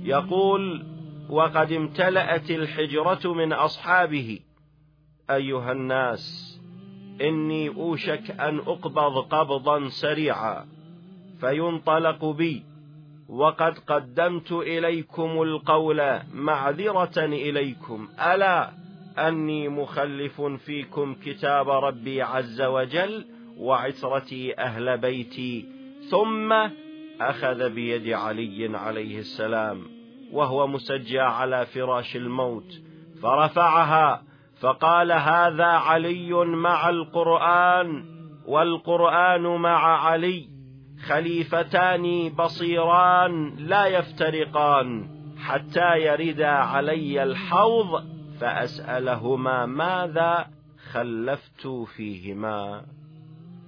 يقول 0.04 0.86
وقد 1.30 1.72
امتلأت 1.72 2.52
الحجرة 2.52 3.34
من 3.34 3.54
أصحابه. 3.54 4.40
أيها 5.30 5.72
الناس 5.72 6.56
إني 7.22 7.70
أوشك 7.70 8.32
أن 8.32 8.58
أقبض 8.58 9.18
قبضا 9.18 9.90
سريعا 9.90 10.66
فينطلق 11.40 12.26
بي. 12.26 12.64
وقد 13.30 13.78
قدمت 13.78 14.52
إليكم 14.52 15.42
القول 15.42 16.20
معذرة 16.34 17.26
إليكم. 17.26 18.08
ألا 18.20 18.72
أني 19.18 19.70
مخلف 19.70 20.42
فيكم 20.42 21.16
كتاب 21.16 21.70
ربي 21.70 22.22
عز 22.22 22.62
وجل 22.62 23.26
وعترتي 23.58 24.58
أهل 24.58 24.98
بيتي 24.98 25.66
ثم 26.10 26.54
أخذ 27.22 27.70
بيد 27.70 28.10
علي 28.10 28.78
عليه 28.78 29.20
السلام. 29.20 29.99
وهو 30.32 30.68
مسجى 30.68 31.20
على 31.20 31.66
فراش 31.66 32.16
الموت 32.16 32.82
فرفعها 33.22 34.24
فقال 34.60 35.12
هذا 35.12 35.66
علي 35.66 36.34
مع 36.46 36.90
القرآن 36.90 38.06
والقرآن 38.46 39.42
مع 39.42 40.06
علي 40.06 40.48
خليفتان 41.08 42.30
بصيران 42.30 43.56
لا 43.56 43.86
يفترقان 43.86 45.10
حتى 45.38 46.00
يردا 46.02 46.48
علي 46.48 47.24
الحوض 47.24 48.04
فأسألهما 48.40 49.66
ماذا 49.66 50.48
خلفت 50.92 51.68
فيهما. 51.68 52.86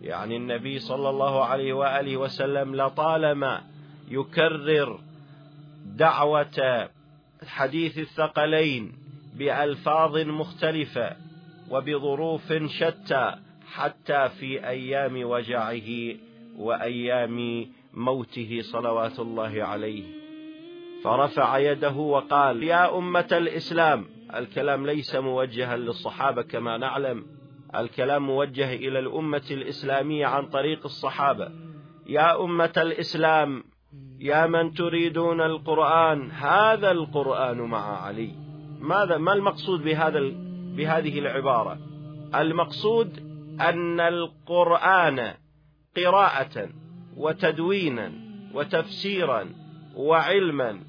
يعني 0.02 0.38
النبي 0.38 0.80
صلى 0.80 1.10
الله 1.10 1.46
عليه 1.46 1.74
وآله 1.74 2.18
وسلم 2.18 2.76
لطالما 2.76 3.62
يكرر 4.08 5.00
دعوة 5.86 6.90
حديث 7.48 7.98
الثقلين 8.00 8.92
بألفاظ 9.36 10.18
مختلفة 10.18 11.16
وبظروف 11.70 12.54
شتى 12.54 13.36
حتى 13.72 14.30
في 14.30 14.68
أيام 14.68 15.24
وجعه 15.24 16.16
وأيام 16.58 17.68
موته 17.94 18.60
صلوات 18.62 19.20
الله 19.20 19.64
عليه. 19.64 20.04
فرفع 21.04 21.58
يده 21.58 21.96
وقال 21.96 22.64
يا 22.64 22.98
أمة 22.98 23.28
الإسلام 23.32 24.06
الكلام 24.36 24.86
ليس 24.86 25.16
موجها 25.16 25.78
للصحابة 25.78 26.42
كما 26.42 26.78
نعلم. 26.78 27.26
الكلام 27.76 28.26
موجه 28.26 28.74
إلى 28.74 29.00
الأمة 29.00 29.48
الإسلامية 29.52 30.26
عن 30.26 30.46
طريق 30.46 30.80
الصحابة. 30.86 31.52
يا 32.08 32.44
أمة 32.44 32.74
الإسلام 32.78 33.64
يا 34.20 34.48
من 34.48 34.74
تريدون 34.74 35.42
القرآن 35.42 36.32
هذا 36.32 36.92
القرآن 36.92 37.58
مع 37.58 38.06
علي. 38.06 38.32
ماذا 38.80 39.18
ما 39.18 39.34
المقصود 39.34 39.84
بهذا 39.84 40.20
بهذه 40.78 41.20
العبارة؟ 41.20 41.78
المقصود 42.36 43.20
أن 43.62 44.00
القرآن 44.00 45.34
قراءة 45.98 46.70
وتدوينا 47.18 48.12
وتفسيرا 48.54 49.50
وعلما 49.96 50.80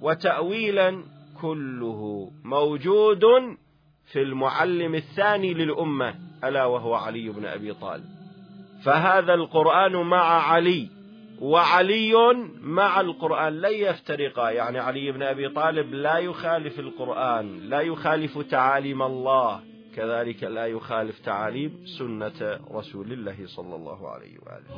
وتأويلا 0.00 1.02
كله 1.40 2.30
موجود 2.44 3.24
في 4.04 4.22
المعلم 4.22 4.94
الثاني 4.94 5.54
للأمة 5.54 6.14
ألا 6.44 6.64
وهو 6.64 6.94
علي 6.94 7.28
بن 7.28 7.44
أبي 7.44 7.74
طالب. 7.74 8.04
فهذا 8.84 9.34
القرآن 9.34 9.92
مع 9.92 10.52
علي. 10.52 10.93
وعلي 11.40 12.14
مع 12.62 13.00
القرآن 13.00 13.60
لن 13.60 13.72
يفترقا. 13.72 14.50
يعني 14.50 14.78
علي 14.78 15.12
بن 15.12 15.22
أبي 15.22 15.48
طالب 15.48 15.94
لا 15.94 16.18
يخالف 16.18 16.78
القرآن 16.78 17.60
لا 17.60 17.80
يخالف 17.80 18.38
تعاليم 18.38 19.02
الله. 19.02 19.60
كذلك 19.96 20.44
لا 20.44 20.66
يخالف 20.66 21.18
تعاليم 21.18 21.82
سنة 21.98 22.58
رسول 22.72 23.12
الله 23.12 23.36
صلى 23.46 23.74
الله 23.74 24.08
عليه 24.08 24.38
وآله. 24.38 24.74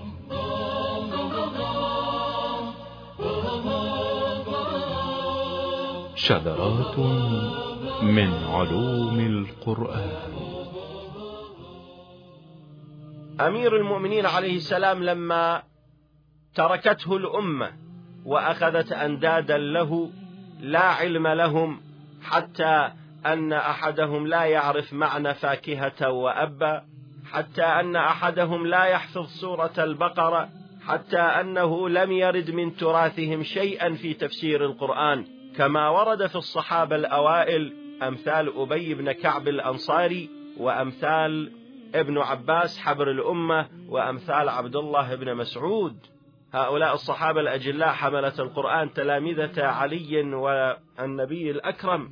شذرات 6.15 6.99
من 8.03 8.31
علوم 8.45 9.21
القرآن. 9.21 10.11
أمير 13.41 13.77
المؤمنين 13.77 14.27
عليه 14.27 14.57
السلام 14.57 15.03
لما 15.03 15.63
تركته 16.57 17.17
الأمة 17.17 17.73
وأخذت 18.25 18.93
أندادا 18.93 19.59
له 19.59 20.11
لا 20.61 20.81
علم 20.81 21.27
لهم 21.29 21.81
حتى 22.23 22.91
أن 23.27 23.53
أحدهم 23.53 24.27
لا 24.27 24.45
يعرف 24.45 24.93
معنى 24.93 25.35
فاكهة 25.35 26.11
وأبا 26.11 26.83
حتى 27.33 27.63
أن 27.63 27.97
أحدهم 27.97 28.67
لا 28.67 28.85
يحفظ 28.85 29.27
سورة 29.27 29.73
البقرة 29.79 30.49
حتى 30.87 31.19
أنه 31.19 31.89
لم 31.89 32.13
يرد 32.13 32.51
من 32.51 32.77
تراثهم 32.77 33.43
شيئا 33.43 33.95
في 33.95 34.15
تفسير 34.15 34.65
القرآن. 34.65 35.25
كما 35.57 35.89
ورد 35.89 36.27
في 36.27 36.37
الصحابة 36.37 36.97
الأوائل 36.97 37.73
أمثال 38.03 38.53
أبي 38.57 38.95
بن 38.95 39.13
كعب 39.13 39.49
الأنصاري 39.49 40.31
وأمثال 40.57 41.53
ابن 41.95 42.19
عباس 42.19 42.79
حبر 42.79 43.11
الأمة 43.11 43.69
وأمثال 43.89 44.49
عبد 44.49 44.77
الله 44.77 45.15
بن 45.15 45.35
مسعود. 45.35 46.16
هؤلاء 46.57 46.95
الصحابة 46.95 47.41
الأجلاء 47.41 47.89
حملة 47.89 48.33
القرآن 48.39 48.93
تلامذة 48.93 49.65
علي 49.65 50.23
والنبي 50.23 51.51
الأكرم 51.51 52.11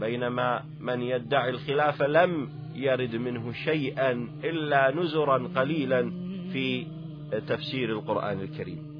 بينما 0.00 0.64
من 0.80 1.02
يدعي 1.02 1.50
الخلافة 1.50 2.06
لم 2.06 2.48
يرد 2.74 3.16
منه 3.16 3.52
شيئا 3.52 4.28
إلا 4.44 4.94
نزرا 4.96 5.48
قليلا 5.56 6.10
في 6.52 6.86
تفسير 7.48 7.90
القرآن 7.90 8.40
الكريم. 8.40 8.94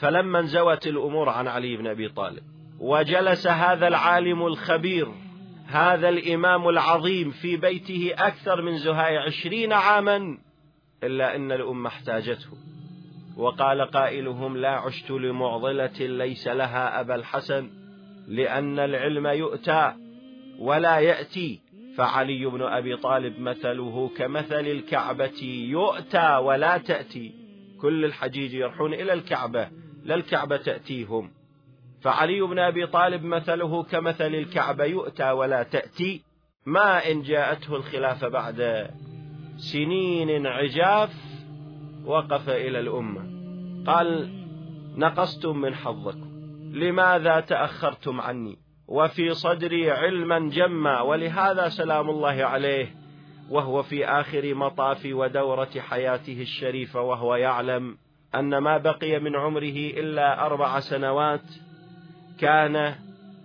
فلما 0.00 0.38
انزوت 0.40 0.86
الأمور 0.86 1.28
عن 1.28 1.48
علي 1.48 1.76
بن 1.76 1.86
أبي 1.86 2.08
طالب 2.08 2.42
وجلس 2.80 3.46
هذا 3.46 3.88
العالم 3.88 4.46
الخبير 4.46 5.08
هذا 5.66 6.08
الإمام 6.08 6.68
العظيم 6.68 7.30
في 7.30 7.56
بيته 7.56 8.12
أكثر 8.18 8.62
من 8.62 8.78
زهاي 8.78 9.18
عشرين 9.18 9.72
عاما 9.72 10.38
إلا 11.04 11.36
أن 11.36 11.52
الأمة 11.52 11.88
احتاجته. 11.88 12.75
وقال 13.36 13.82
قائلهم 13.82 14.56
لا 14.56 14.70
عشت 14.70 15.10
لمعضلة 15.10 16.00
ليس 16.00 16.48
لها 16.48 17.00
أبا 17.00 17.14
الحسن 17.14 17.70
لأن 18.28 18.78
العلم 18.78 19.26
يؤتى 19.26 19.92
ولا 20.58 20.98
يأتي. 20.98 21.60
فعلي 21.96 22.46
بن 22.46 22.62
أبي 22.62 22.96
طالب 22.96 23.40
مثله 23.40 24.10
كمثل 24.16 24.66
الكعبة 24.66 25.42
يؤتى 25.70 26.36
ولا 26.36 26.78
تأتي. 26.78 27.34
كل 27.80 28.04
الحجيج 28.04 28.54
يرحون 28.54 28.94
إلى 28.94 29.12
الكعبة 29.12 29.68
لا 30.04 30.14
الكعبة 30.14 30.56
تأتيهم. 30.56 31.30
فعلي 32.02 32.40
بن 32.40 32.58
أبي 32.58 32.86
طالب 32.86 33.24
مثله 33.24 33.82
كمثل 33.82 34.34
الكعبة 34.34 34.84
يؤتى 34.84 35.30
ولا 35.30 35.62
تأتي. 35.62 36.22
ما 36.66 37.10
إن 37.10 37.22
جاءته 37.22 37.76
الخلافة 37.76 38.28
بعد 38.28 38.90
سنين 39.56 40.46
عجاف 40.46 41.35
وقف 42.06 42.48
إلى 42.48 42.78
الأمة. 42.78 43.20
قال 43.86 44.28
نقصتم 44.96 45.58
من 45.58 45.74
حظكم. 45.74 46.36
لماذا 46.72 47.40
تأخرتم 47.40 48.20
عني؟ 48.20 48.58
وفي 48.88 49.34
صدري 49.34 49.90
علما 49.90 50.38
جما 50.38 51.00
ولهذا 51.00 51.68
سلام 51.68 52.10
الله 52.10 52.44
عليه 52.44 52.94
وهو 53.50 53.82
في 53.82 54.06
آخر 54.06 54.54
مطاف 54.54 55.08
ودورة 55.12 55.70
حياته 55.78 56.40
الشريفة 56.40 57.00
وهو 57.00 57.34
يعلم 57.34 57.96
أن 58.34 58.58
ما 58.58 58.78
بقي 58.78 59.20
من 59.20 59.36
عمره 59.36 59.76
إلا 60.00 60.46
أربع 60.46 60.80
سنوات. 60.80 61.44
كان 62.40 62.94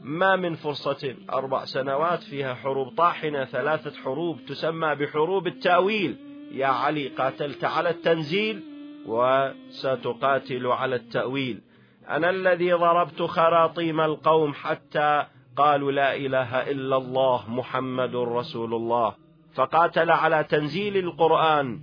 ما 0.03 0.35
من 0.35 0.55
فرصة 0.55 1.15
أربع 1.33 1.65
سنوات 1.65 2.23
فيها 2.23 2.53
حروب 2.53 2.95
طاحنة 2.97 3.45
ثلاثة 3.45 3.91
حروب 4.03 4.39
تسمى 4.47 4.95
بحروب 4.95 5.47
التأويل. 5.47 6.30
يا 6.51 6.67
علي 6.67 7.07
قاتلت 7.07 7.63
على 7.63 7.89
التنزيل 7.89 8.63
وستقاتل 9.05 10.67
على 10.67 10.95
التأويل. 10.95 11.61
أنا 12.09 12.29
الذي 12.29 12.73
ضربت 12.73 13.21
خراطيم 13.21 14.01
القوم 14.01 14.53
حتى 14.53 15.25
قالوا 15.55 15.91
لا 15.91 16.15
إله 16.15 16.71
إلا 16.71 16.97
الله 16.97 17.49
محمد 17.49 18.15
رسول 18.15 18.73
الله. 18.73 19.15
فقاتل 19.53 20.11
على 20.11 20.43
تنزيل 20.43 20.97
القرآن 20.97 21.79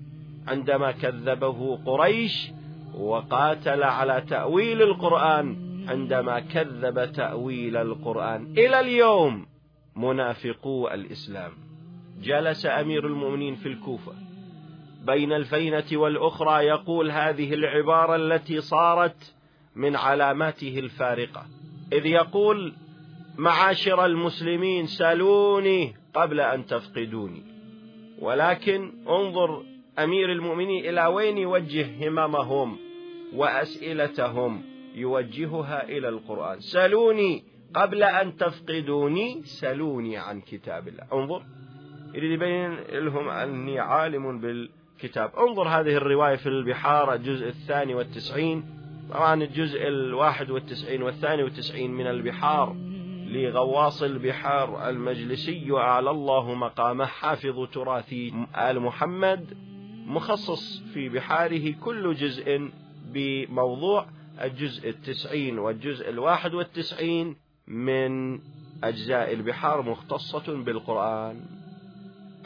عندما 0.49 0.93
كذبه 0.93 1.79
قريش 1.87 2.51
وقاتل 2.95 3.83
على 3.83 4.21
تأويل 4.29 4.83
القرآن 4.83 5.57
عندما 5.89 6.41
كذب 6.41 7.13
تأويل 7.13 7.77
القرآن. 7.77 8.53
إلى 8.59 8.81
اليوم 8.81 9.47
منافقو 9.97 10.89
الإسلام. 10.89 11.53
جلس 12.23 12.67
أمير 12.67 13.07
المؤمنين 13.07 13.55
في 13.55 13.69
الكوفة. 13.69 14.28
بين 15.09 15.33
الفينة 15.33 15.85
والأخرى 15.93 16.67
يقول 16.67 17.11
هذه 17.11 17.55
العبارة 17.55 18.17
التي 18.17 18.61
صارت 18.61 19.35
من 19.77 19.97
علاماته 19.97 20.79
الفارقة. 20.79 21.47
إذ 21.93 22.07
يقول 22.07 22.75
معاشر 23.39 24.05
المسلمين 24.05 24.87
سلوني 24.87 25.95
قبل 26.15 26.41
أن 26.41 26.67
تفقدوني. 26.67 27.43
ولكن 28.21 28.93
انظر 29.09 29.63
أمير 29.99 30.33
المؤمنين 30.33 30.89
إلى 30.89 31.07
وين 31.07 31.39
يوجه 31.39 32.09
هممهم 32.09 32.79
وأسئلتهم 33.35 34.63
يوجهها 34.95 35.89
إلى 35.89 36.09
القرآن. 36.09 36.61
سلوني 36.61 37.45
قبل 37.75 38.03
أن 38.03 38.37
تفقدوني 38.37 39.43
سلوني 39.43 40.17
عن 40.17 40.41
كتاب 40.41 40.89
الله. 40.89 41.05
انظر 41.13 41.43
يريد 42.15 42.31
يبين 42.31 42.75
لهم 42.93 43.29
أني 43.29 43.81
عالم 43.81 44.41
بالكتاب 45.03 45.31
انظر 45.39 45.69
هذه 45.69 45.97
الرواية 45.97 46.37
في 46.37 46.49
البحار 46.49 47.15
الجزء 47.15 47.49
الثاني 47.49 47.95
والتسعين. 47.95 48.65
طبعا 49.11 49.43
الجزء 49.43 49.89
الواحد 49.89 50.51
والتسعين 50.51 51.03
والثاني 51.03 51.43
والتسعين 51.43 51.91
من 51.91 52.07
البحار 52.07 52.77
لغواص 53.27 54.03
البحار 54.03 54.89
المجلسي 54.89 55.73
أعلى 55.73 56.11
الله 56.11 56.55
مقامه 56.55 57.05
حافظ 57.05 57.69
تراث 57.73 58.13
آل 58.59 58.81
محمد 58.81 59.57
مخصص 60.07 60.83
في 60.95 61.09
بحاره 61.09 61.75
كل 61.85 62.15
جزء 62.15 62.71
بموضوع 63.13 64.07
الجزء 64.43 64.89
التسعين 64.89 65.59
والجزء 65.59 66.09
الواحد 66.09 66.55
والتسعين 66.55 67.37
من 67.67 68.41
أجزاء 68.85 69.33
البحار 69.33 69.83
مختصة 69.83 70.63
بالقرآن. 70.65 71.41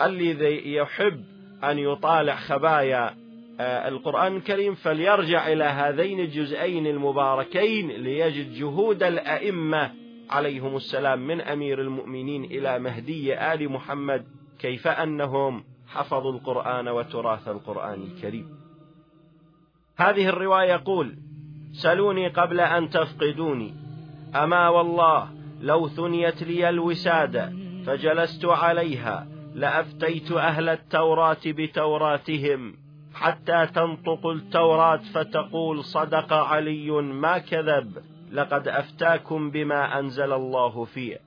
الذي 0.03 0.75
يحب 0.75 1.32
أن 1.65 1.79
يطالع 1.79 2.37
خبايا 2.37 3.15
آه، 3.61 3.89
القرآن 3.89 4.37
الكريم 4.37 4.75
فليرجع 4.75 5.53
إلى 5.53 5.65
هذين 5.65 6.21
الجزئين 6.21 6.87
المباركين 6.87 7.89
ليجد 7.89 8.55
جهود 8.55 9.03
الأئمة 9.03 9.91
عليهم 10.31 10.77
السلام 10.77 11.27
من 11.27 11.41
أمير 11.41 11.81
المؤمنين 11.81 12.45
إلى 12.45 12.79
مهدي 12.79 13.53
آل 13.53 13.69
محمد 13.69 14.25
كيف 14.59 14.89
أنهم 14.89 15.65
حفظوا 15.89 16.33
القرآن 16.33 16.89
وتراث 16.89 17.49
القرآن 17.49 18.03
الكريم. 18.03 18.49
هذه 19.97 20.29
الرواية 20.29 20.73
يقول 20.73 21.17
سلوني 21.73 22.29
قبل 22.29 22.61
أن 22.61 22.91
تفقدوني 22.91 23.75
أما 24.35 24.69
والله 24.69 25.29
لو 25.61 25.89
ثنيت 25.89 26.43
لي 26.43 26.69
الوسادة 26.69 27.53
فجلست 27.87 28.45
عليها 28.45 29.32
لأفتيت 29.55 30.33
أهل 30.33 30.69
التوراة 30.69 31.37
بتوراتهم 31.47 32.75
حتى 33.15 33.67
تنطق 33.75 34.27
التوراة 34.27 35.01
فتقول 35.15 35.85
صدق 35.85 36.33
علي 36.33 36.91
ما 36.91 37.39
كذب. 37.39 37.99
لقد 38.33 38.69
أفتاكم 38.69 39.51
بما 39.51 39.99
أنزل 39.99 40.33
الله 40.33 40.85
فيه. 40.85 41.19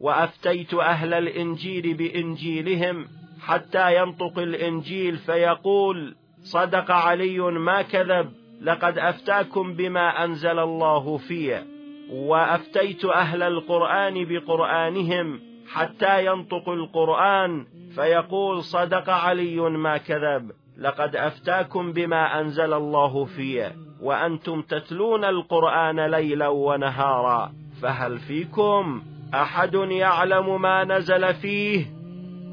وأفتيت 0.00 0.74
أهل 0.74 1.14
الإنجيل 1.14 1.94
بإنجيلهم 1.94 3.06
حتى 3.40 3.96
ينطق 3.96 4.38
الإنجيل 4.38 5.16
فيقول 5.16 6.16
صدق 6.42 6.90
علي 6.90 7.38
ما 7.38 7.82
كذب. 7.82 8.32
لقد 8.62 8.98
أفتاكم 8.98 9.74
بما 9.74 10.24
أنزل 10.24 10.58
الله 10.58 11.16
فيه. 11.16 11.66
وأفتيت 12.10 13.04
أهل 13.04 13.42
القرآن 13.42 14.24
بقرآنهم 14.24 15.40
حتى 15.68 16.26
ينطق 16.26 16.68
القرآن 16.68 17.66
فيقول 17.94 18.62
صدق 18.62 19.10
علي 19.10 19.60
ما 19.60 19.96
كذب. 19.96 20.50
لقد 20.78 21.16
أفتاكم 21.16 21.92
بما 21.92 22.40
أنزل 22.40 22.72
الله 22.72 23.24
فيه 23.24 23.72
وأنتم 24.02 24.62
تتلون 24.62 25.24
القرآن 25.24 26.00
ليلا 26.00 26.48
ونهارا. 26.48 27.52
فهل 27.82 28.18
فيكم 28.18 29.02
أحد 29.34 29.74
يعلم 29.74 30.62
ما 30.62 30.84
نزل 30.84 31.34
فيه؟ 31.34 31.86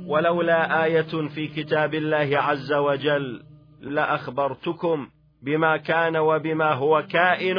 ولولا 0.08 0.86
آية 0.86 1.28
في 1.28 1.48
كتاب 1.48 1.94
الله 1.94 2.38
عز 2.38 2.74
وجل 2.74 3.44
لأخبرتكم 3.82 5.08
بما 5.42 5.78
كان 5.78 6.18
وبما 6.18 6.74
هو 6.74 7.04
كائن 7.10 7.58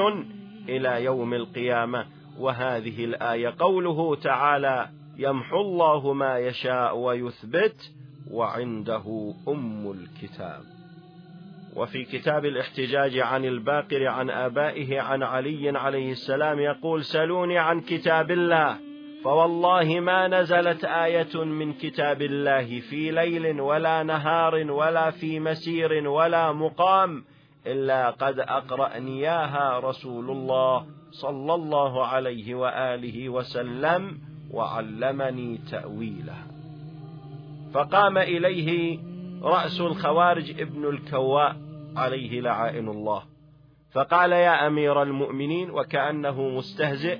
إلى 0.68 1.04
يوم 1.04 1.34
القيامة. 1.34 2.06
وهذه 2.38 3.04
الآية 3.04 3.54
قوله 3.58 4.16
تعالى 4.16 4.88
يمحو 5.16 5.60
الله 5.60 6.12
ما 6.12 6.38
يشاء 6.38 6.96
ويثبت 6.96 7.92
وعنده 8.30 9.34
أم 9.48 9.90
الكتاب. 9.90 10.62
وفي 11.76 12.04
كتاب 12.04 12.44
الاحتجاج 12.44 13.18
عن 13.18 13.44
الباقر 13.44 14.06
عن 14.06 14.30
آبائه 14.30 15.00
عن 15.00 15.22
علي 15.22 15.78
عليه 15.78 16.12
السلام 16.12 16.60
يقول 16.60 17.04
سلوني 17.04 17.58
عن 17.58 17.80
كتاب 17.80 18.30
الله 18.30 18.78
فوالله 19.24 20.00
ما 20.00 20.28
نزلت 20.28 20.84
آية 20.84 21.44
من 21.44 21.72
كتاب 21.72 22.22
الله 22.22 22.80
في 22.80 23.10
ليل 23.10 23.60
ولا 23.60 24.02
نهار 24.02 24.54
ولا 24.54 25.10
في 25.10 25.40
مسير 25.40 26.08
ولا 26.08 26.52
مقام 26.52 27.24
إلا 27.66 28.10
قد 28.10 28.38
أقرأنياها 28.38 29.78
رسول 29.78 30.30
الله 30.30 30.86
صلى 31.10 31.54
الله 31.54 32.06
عليه 32.06 32.54
وآله 32.54 33.28
وسلم. 33.28 34.18
وعلمني 34.54 35.58
تأويلها 35.70 36.46
فقام 37.74 38.18
إليه 38.18 38.98
رأس 39.42 39.80
الخوارج 39.80 40.50
ابن 40.60 40.88
الكواء 40.88 41.56
عليه 41.96 42.40
لعائن 42.40 42.88
الله. 42.88 43.22
فقال 43.92 44.32
يا 44.32 44.66
أمير 44.66 45.02
المؤمنين 45.02 45.70
وكأنه 45.70 46.48
مستهزئ 46.48 47.18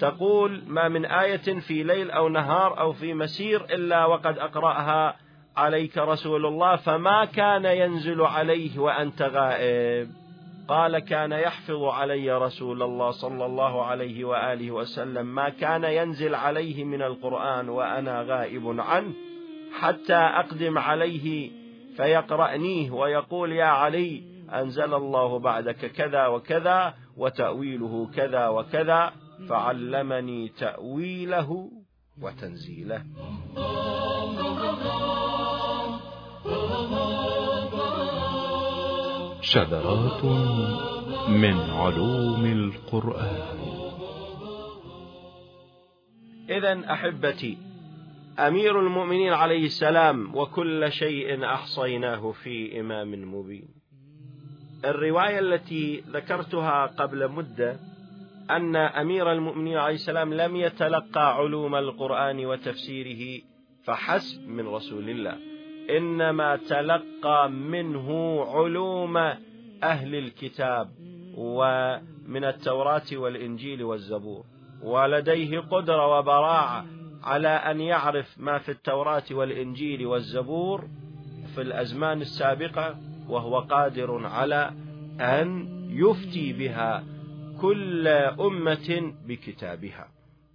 تقول 0.00 0.62
ما 0.66 0.88
من 0.88 1.04
آية 1.04 1.60
في 1.60 1.82
ليل 1.82 2.10
أو 2.10 2.28
نهار 2.28 2.80
أو 2.80 2.92
في 2.92 3.14
مسير 3.14 3.64
إلا 3.64 4.04
وقد 4.06 4.38
أقرأها 4.38 5.16
عليك 5.56 5.98
رسول 5.98 6.46
الله 6.46 6.76
فما 6.76 7.24
كان 7.24 7.64
ينزل 7.64 8.22
عليه 8.22 8.78
وأنت 8.78 9.22
غائب. 9.22 10.23
قال 10.68 10.98
كان 10.98 11.32
يحفظ 11.32 11.84
علي 11.84 12.38
رسول 12.38 12.82
الله 12.82 13.10
صلى 13.10 13.46
الله 13.46 13.84
عليه 13.84 14.24
وآله 14.24 14.70
وسلم 14.70 15.26
ما 15.26 15.48
كان 15.48 15.84
ينزل 15.84 16.34
عليه 16.34 16.84
من 16.84 17.02
القرآن 17.02 17.68
وأنا 17.68 18.22
غائب 18.22 18.80
عنه 18.80 19.12
حتى 19.72 20.14
أقدم 20.14 20.78
عليه 20.78 21.50
فيقرأنيه 21.96 22.90
ويقول 22.90 23.52
يا 23.52 23.64
علي 23.64 24.22
أنزل 24.52 24.94
الله 24.94 25.38
بعدك 25.38 25.92
كذا 25.92 26.26
وكذا 26.26 26.94
وتأويله 27.16 28.10
كذا 28.14 28.48
وكذا 28.48 29.12
فعلمني 29.48 30.48
تأويله 30.48 31.70
وتنزيله. 32.22 33.04
شذرات 39.44 40.24
من 41.28 41.60
علوم 41.70 42.44
القرآن. 42.46 43.58
إذا 46.50 46.92
أحبتي 46.92 47.58
أمير 48.38 48.80
المؤمنين 48.80 49.32
عليه 49.32 49.66
السلام 49.66 50.36
وكل 50.36 50.92
شيء 50.92 51.44
أحصيناه 51.44 52.32
في 52.32 52.80
إمام 52.80 53.34
مبين. 53.34 53.68
الرواية 54.84 55.38
التي 55.38 56.04
ذكرتها 56.10 56.86
قبل 56.86 57.28
مدة 57.28 57.76
أن 58.50 58.76
أمير 58.76 59.32
المؤمنين 59.32 59.76
عليه 59.76 59.94
السلام 59.94 60.34
لم 60.34 60.56
يتلقى 60.56 61.36
علوم 61.36 61.74
القرآن 61.74 62.46
وتفسيره 62.46 63.42
فحسب 63.84 64.48
من 64.48 64.68
رسول 64.68 65.10
الله. 65.10 65.53
إنما 65.90 66.56
تلقى 66.56 67.50
منه 67.50 68.40
علوم 68.44 69.16
أهل 69.82 70.14
الكتاب 70.14 70.90
ومن 71.36 72.44
التوراة 72.44 73.02
والإنجيل 73.12 73.82
والزبور. 73.82 74.44
ولديه 74.82 75.58
قدرة 75.58 76.18
وبراعة 76.18 76.84
على 77.22 77.48
أن 77.48 77.80
يعرف 77.80 78.38
ما 78.38 78.58
في 78.58 78.68
التوراة 78.68 79.22
والإنجيل 79.30 80.06
والزبور 80.06 80.84
في 81.54 81.60
الأزمان 81.60 82.20
السابقة 82.20 82.96
وهو 83.28 83.58
قادر 83.58 84.26
على 84.26 84.70
أن 85.20 85.68
يفتي 85.90 86.52
بها 86.52 87.04
كل 87.60 88.08
أمة 88.08 89.14
بكتابها. 89.26 90.08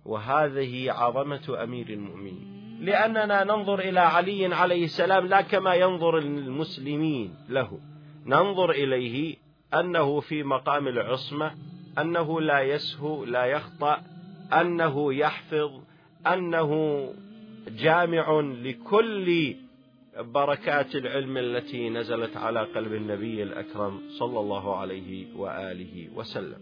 وهذه 0.05 0.91
عظمة 0.91 1.63
أمير 1.63 1.89
المؤمنين. 1.89 2.58
لأننا 2.79 3.43
ننظر 3.43 3.79
إلى 3.79 3.99
علي 3.99 4.55
عليه 4.55 4.83
السلام 4.83 5.27
لا 5.27 5.41
كما 5.41 5.73
ينظر 5.73 6.17
المسلمين 6.17 7.35
له. 7.49 7.79
ننظر 8.25 8.71
إليه 8.71 9.35
أنه 9.73 10.19
في 10.19 10.43
مقام 10.43 10.87
العصمة 10.87 11.51
أنه 11.97 12.41
لا 12.41 12.61
يسهو 12.61 13.25
لا 13.25 13.45
يخطأ 13.45 14.01
أنه 14.53 15.13
يحفظ 15.13 15.71
أنه 16.27 16.73
جامع 17.67 18.39
لكل 18.39 19.55
بركات 20.19 20.95
العلم 20.95 21.37
التي 21.37 21.89
نزلت 21.89 22.37
على 22.37 22.59
قلب 22.59 22.93
النبي 22.93 23.43
الأكرم 23.43 24.01
صلى 24.09 24.39
الله 24.39 24.75
عليه 24.75 25.35
وآله 25.35 26.07
وسلم. 26.15 26.61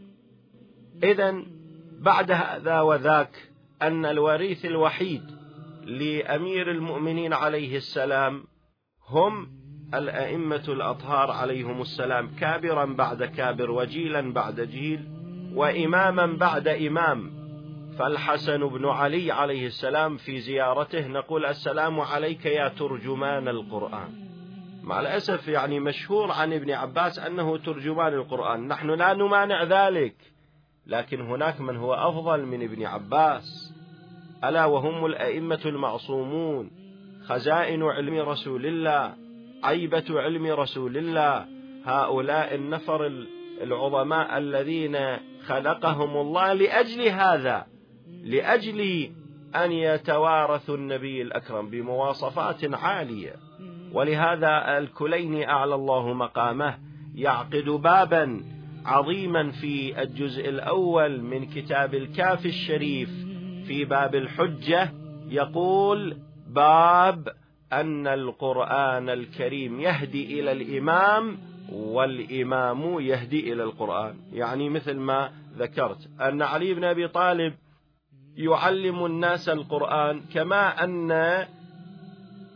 إذا 1.04 1.44
بعد 2.00 2.32
هذا 2.32 2.82
وذاك 2.82 3.50
أن 3.82 4.06
الوريث 4.06 4.66
الوحيد 4.66 5.37
لأمير 5.88 6.72
المؤمنين 6.72 7.34
عليه 7.34 7.78
السلام 7.78 8.44
هم 9.10 9.48
الأئمة 9.94 10.64
الأطهار 10.68 11.32
عليهم 11.32 11.82
السلام 11.82 12.36
كابرا 12.40 12.86
بعد 12.86 13.24
كابر 13.24 13.72
وجيلا 13.72 14.34
بعد 14.34 14.62
جيل 14.62 15.08
وإماما 15.54 16.26
بعد 16.26 16.68
إمام. 16.68 17.38
فالحسن 18.00 18.68
بن 18.68 18.86
علي 18.86 19.32
عليه 19.32 19.68
السلام 19.68 20.18
في 20.18 20.40
زيارته 20.40 21.08
نقول 21.08 21.46
السلام 21.46 22.00
عليك 22.00 22.46
يا 22.46 22.68
ترجمان 22.68 23.48
القرآن. 23.48 24.10
مع 24.84 25.00
الأسف 25.00 25.48
يعني 25.48 25.80
مشهور 25.80 26.32
عن 26.32 26.54
ابن 26.54 26.72
عباس 26.72 27.20
أنه 27.20 27.58
ترجمان 27.58 28.14
القرآن. 28.14 28.68
نحن 28.68 28.90
لا 28.90 29.14
نمانع 29.14 29.64
ذلك 29.64 30.16
لكن 30.86 31.22
هناك 31.22 31.62
من 31.62 31.78
هو 31.78 31.94
أفضل 31.94 32.46
من 32.46 32.64
ابن 32.64 32.86
عباس. 32.86 33.67
ألا 34.44 34.66
وهم 34.66 35.06
الأئمة 35.06 35.60
المعصومون؟ 35.66 36.72
خزائن 37.26 37.84
علم 37.84 38.30
رسول 38.30 38.66
الله 38.66 39.14
عيبة 39.64 40.06
علم 40.10 40.46
رسول 40.46 40.98
الله 40.98 41.46
هؤلاء 41.86 42.56
النفر 42.56 43.06
العظماء 43.62 44.38
الذين 44.38 44.98
خلقهم 45.46 46.18
الله 46.18 46.54
لأجل 46.54 47.02
هذا 47.02 47.66
لأجل 48.24 49.10
أن 49.56 49.72
يتوارثوا 49.72 50.76
النبي 50.76 51.22
الأكرم 51.22 51.70
بمواصفات 51.70 52.74
عالية. 52.74 53.34
ولهذا 53.94 54.78
الكليني 54.78 55.50
أعلى 55.50 55.76
الله 55.76 56.14
مقامه 56.14 56.78
يعقد 57.16 57.70
بابا 57.70 58.44
عظيما 58.86 59.52
في 59.52 60.02
الجزء 60.02 60.50
الأول 60.50 61.22
من 61.22 61.46
كتاب 61.46 61.96
الكاف 61.96 62.46
الشريف 62.46 63.27
في 63.68 63.86
باب 63.86 64.16
الحجة 64.16 64.92
يقول 65.30 66.18
باب 66.48 67.28
أن 67.74 68.08
القرآن 68.08 69.10
الكريم 69.10 69.80
يهدي 69.80 70.40
إلى 70.40 70.52
الإمام 70.52 71.38
والإمام 71.72 73.00
يهدي 73.00 73.54
إلى 73.54 73.64
القرآن. 73.64 74.16
يعني 74.34 74.70
مثل 74.70 74.94
ما 74.94 75.32
ذكرت 75.58 76.10
أن 76.22 76.42
علي 76.42 76.74
بن 76.74 76.84
أبي 76.84 77.08
طالب 77.08 77.54
يعلم 78.38 79.06
الناس 79.06 79.50
القرآن 79.50 80.22
كما 80.34 80.84
أن 80.84 81.12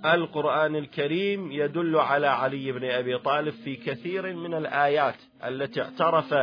القرآن 0.06 0.76
الكريم 0.76 1.52
يدل 1.52 1.95
على 1.95 2.28
علي 2.28 2.71
بن 2.71 2.86
أبي 2.86 3.17
طالب 3.17 3.54
في 3.54 3.76
كثير 3.76 4.36
من 4.36 4.54
الآيات 4.54 5.15
التي 5.45 5.82
اعترف 5.82 6.34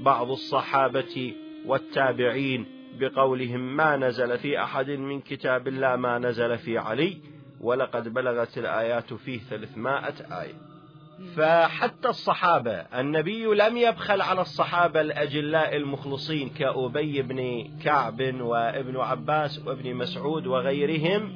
بعض 0.00 0.30
الصحابة 0.30 1.34
والتابعين. 1.66 2.73
بقولهم 3.00 3.76
ما 3.76 3.96
نزل 3.96 4.38
في 4.38 4.62
أحد 4.62 4.90
من 4.90 5.20
كتاب 5.20 5.68
الله 5.68 5.96
ما 5.96 6.18
نزل 6.18 6.58
في 6.58 6.78
علي 6.78 7.18
ولقد 7.60 8.14
بلغت 8.14 8.58
الآيات 8.58 9.14
فيه 9.14 9.38
ثلاثمائة 9.38 10.40
آية. 10.42 10.54
فحتى 11.36 12.08
الصحابة 12.08 12.72
النبي 12.72 13.44
لم 13.44 13.76
يبخل 13.76 14.20
على 14.20 14.40
الصحابة 14.40 15.00
الأجلاء 15.00 15.76
المخلصين 15.76 16.48
كأبي 16.48 17.22
بن 17.22 17.68
كعب 17.82 18.20
وابن 18.40 18.96
عباس 18.96 19.66
وابن 19.66 19.94
مسعود 19.94 20.46
وغيرهم 20.46 21.32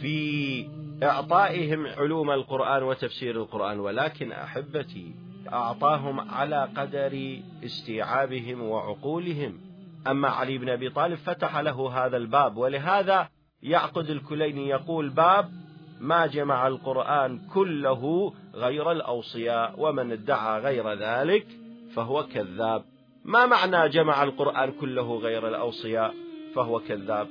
في 0.00 0.68
إعطائهم 1.02 1.86
علوم 1.86 2.30
القرآن 2.30 2.82
وتفسير 2.82 3.36
القرآن 3.36 3.80
ولكن 3.80 4.32
أحبتي 4.32 5.14
أعطاهم 5.52 6.20
على 6.20 6.68
قدر 6.76 7.40
استيعابهم 7.64 8.62
وعقولهم. 8.62 9.65
أما 10.10 10.28
علي 10.28 10.58
بن 10.58 10.68
أبي 10.68 10.90
طالب 10.90 11.14
فتح 11.14 11.58
له 11.58 12.06
هذا 12.06 12.16
الباب 12.16 12.56
ولهذا 12.56 13.28
يعقد 13.62 14.10
الكليني 14.10 14.68
يقول 14.68 15.08
باب 15.08 15.48
ما 16.00 16.26
جمع 16.26 16.66
القرآن 16.66 17.38
كله 17.54 18.32
غير 18.54 18.92
الأوصياء 18.92 19.74
ومن 19.78 20.12
ادعى 20.12 20.60
غير 20.60 20.92
ذلك 20.92 21.46
فهو 21.94 22.26
كذاب. 22.26 22.84
ما 23.24 23.46
معنى 23.46 23.88
جمع 23.88 24.22
القرآن 24.22 24.72
كله 24.72 25.18
غير 25.18 25.48
الأوصياء؟ 25.48 26.14
فهو 26.54 26.80
كذاب. 26.80 27.28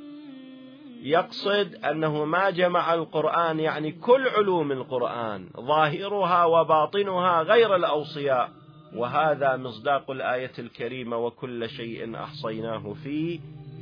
يقصد 1.02 1.76
أنه 1.76 2.26
ما 2.26 2.50
جمع 2.50 2.94
القرآن 2.94 3.60
يعني 3.60 3.92
كل 3.92 4.28
علوم 4.28 4.72
القرآن 4.72 5.50
ظاهرها 5.60 6.46
وباطنها 6.46 7.42
غير 7.42 7.76
الأوصياء. 7.76 8.50
وهذا 8.96 9.58
مصداق 9.58 10.12
الآية 10.12 10.52
الكريمة 10.60 11.18
وكل 11.18 11.70
شيء 11.70 12.16
أحصيناه 12.16 12.94
في 12.94 13.40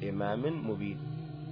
إمام 0.10 0.70
مبين. 0.70 0.98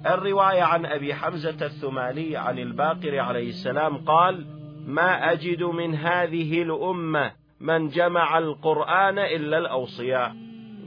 الرواية 0.06 0.62
عن 0.62 0.86
أبي 0.86 1.13
حمزة 1.13 1.65
الثماني 1.65 2.38
عن 2.38 2.60
الباقر 2.60 3.19
عليه 3.19 3.50
السلام 3.50 3.97
قال 3.97 4.45
ما 4.88 5.32
أجد 5.32 5.63
من 5.63 5.95
هذه 5.95 6.62
الأمة 6.62 7.32
من 7.60 7.88
جمع 7.89 8.38
القرآن 8.38 9.19
إلا 9.19 9.58
الأوصياء. 9.58 10.36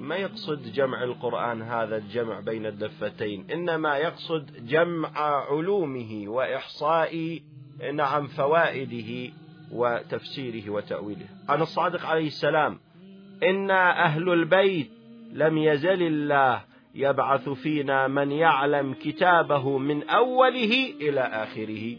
ما 0.01 0.17
يقصد 0.17 0.73
جمع 0.73 1.03
القرآن 1.03 1.63
هذا 1.63 1.97
الجمع 1.97 2.41
بين 2.41 2.67
الدفتين 2.67 3.51
إنما 3.51 3.97
يقصد 3.97 4.67
جمع 4.67 5.19
علومه 5.51 6.25
وإحصاء 6.27 7.41
نعم 7.95 8.27
فوائده. 8.27 9.33
وتفسيره 9.75 10.71
وتأويله. 10.71 11.27
عن 11.49 11.63
الصادق 11.63 12.07
عليه 12.07 12.27
السلام 12.27 12.79
إنا 13.43 14.05
أهل 14.05 14.33
البيت 14.33 14.91
لم 15.33 15.59
يزل 15.59 16.03
الله 16.03 16.65
يبعث 16.95 17.49
فينا 17.49 18.09
من 18.09 18.33
يعلم 18.33 18.95
كتابه 18.95 19.79
من 19.79 20.09
أوله 20.09 20.95
إلى 21.01 21.21
آخره. 21.21 21.97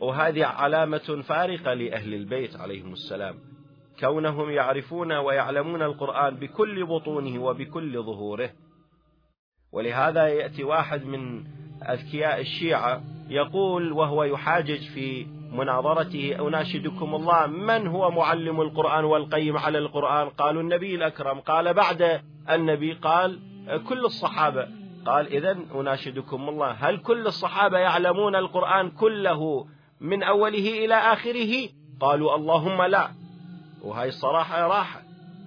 وهذه 0.00 0.44
علامة 0.44 1.22
فارقة 1.28 1.74
لأهل 1.74 2.14
البيت 2.14 2.56
عليهم 2.56 2.92
السلام. 2.92 3.34
كونهم 4.00 4.50
يعرفون 4.50 5.12
ويعلمون 5.12 5.82
القرآن 5.82 6.36
بكل 6.36 6.86
بطونه 6.86 7.42
وبكل 7.42 8.02
ظهوره. 8.02 8.50
ولهذا 9.72 10.26
يأتي 10.26 10.64
واحد 10.64 11.04
من 11.04 11.44
أذكياء 11.82 12.40
الشيعة 12.40 13.02
يقول 13.28 13.92
وهو 13.92 14.24
يحاجج 14.24 14.80
في 14.80 15.26
مناظرته 15.52 16.36
أناشدكم 16.48 17.14
الله 17.14 17.46
من 17.46 17.86
هو 17.86 18.10
معلم 18.10 18.60
القرآن 18.60 19.04
والقيم 19.04 19.56
على 19.56 19.78
القرآن؟ 19.78 20.28
قالوا 20.28 20.62
النبي 20.62 20.94
الأكرم. 20.94 21.40
قال 21.40 21.74
بعد 21.74 22.20
النبي 22.50 22.92
قال 22.92 23.40
كل 23.88 24.04
الصحابة. 24.04 24.68
قال 25.06 25.26
إذا 25.26 25.58
أناشدكم 25.74 26.48
الله. 26.48 26.70
هل 26.70 26.98
كل 26.98 27.26
الصحابة 27.26 27.78
يعلمون 27.78 28.36
القرآن 28.36 28.90
كله 28.90 29.66
من 30.00 30.22
أوله 30.22 30.84
إلى 30.84 30.94
آخره؟ 30.94 31.68
قالوا 32.00 32.36
اللهم 32.36 32.82
لا. 32.82 33.10
وهي 33.82 34.08
الصراحة 34.08 34.66
راحة. 34.66 35.00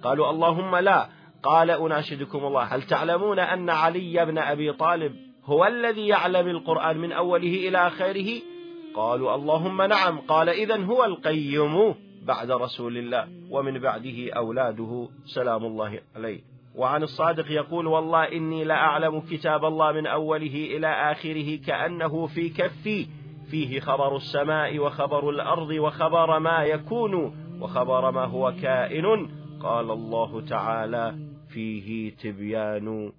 قالوا 0.04 0.30
اللهم 0.30 0.76
لا. 0.76 1.08
قال 1.42 1.70
أناشدكم 1.70 2.38
الله. 2.38 2.62
هل 2.62 2.82
تعلمون 2.82 3.38
أن 3.38 3.70
علي 3.70 4.24
بن 4.24 4.38
أبي 4.38 4.72
طالب 4.72 5.16
هو 5.44 5.66
الذي 5.66 6.06
يعلم 6.06 6.48
القرآن 6.48 6.98
من 6.98 7.12
أوله 7.12 7.68
إلى 7.68 7.86
آخره؟ 7.86 8.51
قالوا 8.94 9.34
اللهم 9.34 9.82
نعم. 9.82 10.18
قال 10.18 10.48
إذا 10.48 10.84
هو 10.84 11.04
القيم 11.04 11.94
بعد 12.26 12.50
رسول 12.50 12.98
الله 12.98 13.28
ومن 13.50 13.78
بعده 13.78 14.32
أولاده. 14.32 15.08
سلام 15.24 15.64
الله 15.64 16.00
عليه. 16.16 16.40
وعن 16.74 17.02
الصادق 17.02 17.50
يقول 17.50 17.86
والله 17.86 18.24
إني 18.32 18.64
لأعلم 18.64 19.20
كتاب 19.20 19.64
الله 19.64 19.92
من 19.92 20.06
أوله 20.06 20.76
إلى 20.76 20.86
آخره 20.86 21.56
كأنه 21.56 22.26
في 22.26 22.48
كفي. 22.48 23.06
فيه 23.50 23.80
خبر 23.80 24.16
السماء 24.16 24.78
وخبر 24.78 25.30
الأرض 25.30 25.70
وخبر 25.70 26.38
ما 26.38 26.64
يكون 26.64 27.14
وخبر 27.60 28.10
ما 28.10 28.24
هو 28.24 28.52
كائن. 28.62 29.30
قال 29.62 29.90
الله 29.90 30.40
تعالى 30.40 31.14
فيه 31.48 32.16
تبيان 32.16 33.12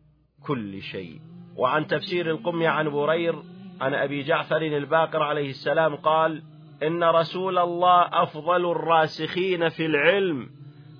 كل 0.48 0.82
شيء. 0.82 1.20
وعن 1.58 1.88
تفسير 1.88 2.30
القم 2.30 2.64
عن 2.64 2.90
برير 2.90 3.36
عن 3.82 3.94
أبي 3.94 4.24
جعفر 4.24 4.62
الباقر 4.62 5.24
عليه 5.24 5.50
السلام 5.50 5.96
قال 5.96 6.44
إن 6.84 7.04
رسول 7.04 7.58
الله 7.58 8.24
أفضل 8.24 8.72
الراسخين 8.72 9.70
في 9.70 9.86
العلم 9.86 10.50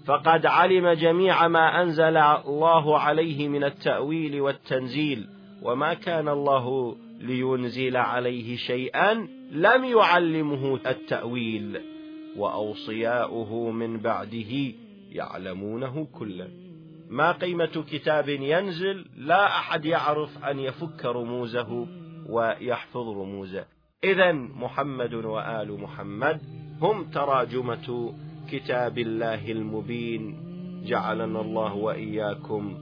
فقد 0.06 0.46
علم 0.46 0.90
جميع 0.90 1.48
ما 1.48 1.82
أنزل 1.82 2.18
الله 2.18 3.00
عليه 3.00 3.48
من 3.48 3.64
التأويل 3.64 4.42
والتنزيل 4.42 5.28
وما 5.62 5.94
كان 5.94 6.30
الله 6.30 6.96
لينزل 7.20 7.98
عليه 7.98 8.56
شيئا 8.56 9.28
لم 9.52 9.86
يعلمه 9.86 10.80
التأويل 10.88 11.82
وأوصياؤه 12.38 13.72
من 13.72 13.98
بعده 13.98 14.74
يعلمونه 15.12 16.08
كلا. 16.20 16.48
ما 17.10 17.32
قيمة 17.32 17.84
كتاب 17.92 18.30
ينزل؟ 18.30 19.06
لا 19.18 19.48
أحد 19.48 19.86
يعرف 19.86 20.46
أن 20.46 20.60
يفك 20.60 21.06
رموزه. 21.06 21.88
ويحفظ 22.30 23.10
رموزه. 23.10 23.66
إذا 24.04 24.32
محمد 24.32 25.14
وآل 25.14 25.82
محمد 25.82 26.42
هم 26.82 27.04
تراجمة 27.04 28.14
كتاب 28.52 28.98
الله 28.98 29.52
المبين. 29.52 30.44
جعلنا 30.86 31.42
الله 31.42 31.74
وإياكم 31.76 32.78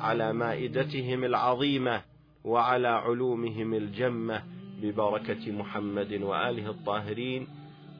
على 0.00 0.32
مائدتهم 0.32 1.24
العظيمة 1.24 2.02
وعلى 2.44 2.88
علومهم 2.88 3.74
الجمة. 3.74 4.42
ببركة 4.82 5.52
محمد 5.52 6.12
وآله 6.22 6.70
الطاهرين. 6.70 7.46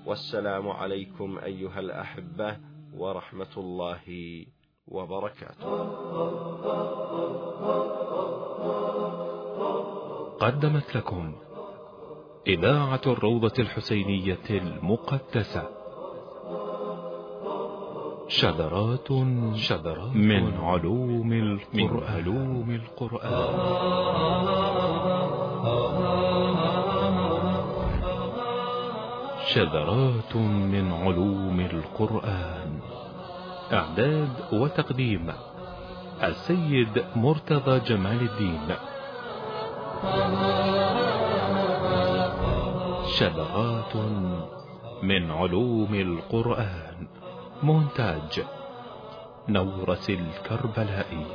والسلام 0.07 0.69
عليكم 0.69 1.39
أيها 1.39 1.81
الأحبة 1.81 2.57
ورحمة 2.97 3.55
الله 3.57 4.47
وبركاته. 4.89 5.85
قدمت 10.41 10.97
لكم 10.97 11.33
إذاعة 12.47 13.01
الروضة 13.07 13.53
الحسينية 13.59 14.47
المقدسة. 14.51 15.63
شذرات 18.29 19.13
شذرات 19.55 20.17
من 20.17 20.55
علوم 20.61 21.33
القرآن, 21.33 21.59
من 21.75 22.05
علوم 22.09 22.71
القرآن. 22.71 23.55
شذرات 29.47 30.37
من 30.37 30.93
علوم 30.93 31.61
القرآن. 31.61 32.81
إعداد 33.73 34.33
وتقديم 34.53 35.33
السيد 36.23 37.05
مرتضى 37.17 37.81
جمال 37.81 38.21
الدين. 38.31 38.94
شذرات 43.19 43.97
من 45.03 45.31
علوم 45.31 45.95
القرآن. 45.95 47.07
مونتاج. 47.63 48.43
نورة 49.49 50.07
الكربلائي. 50.09 51.27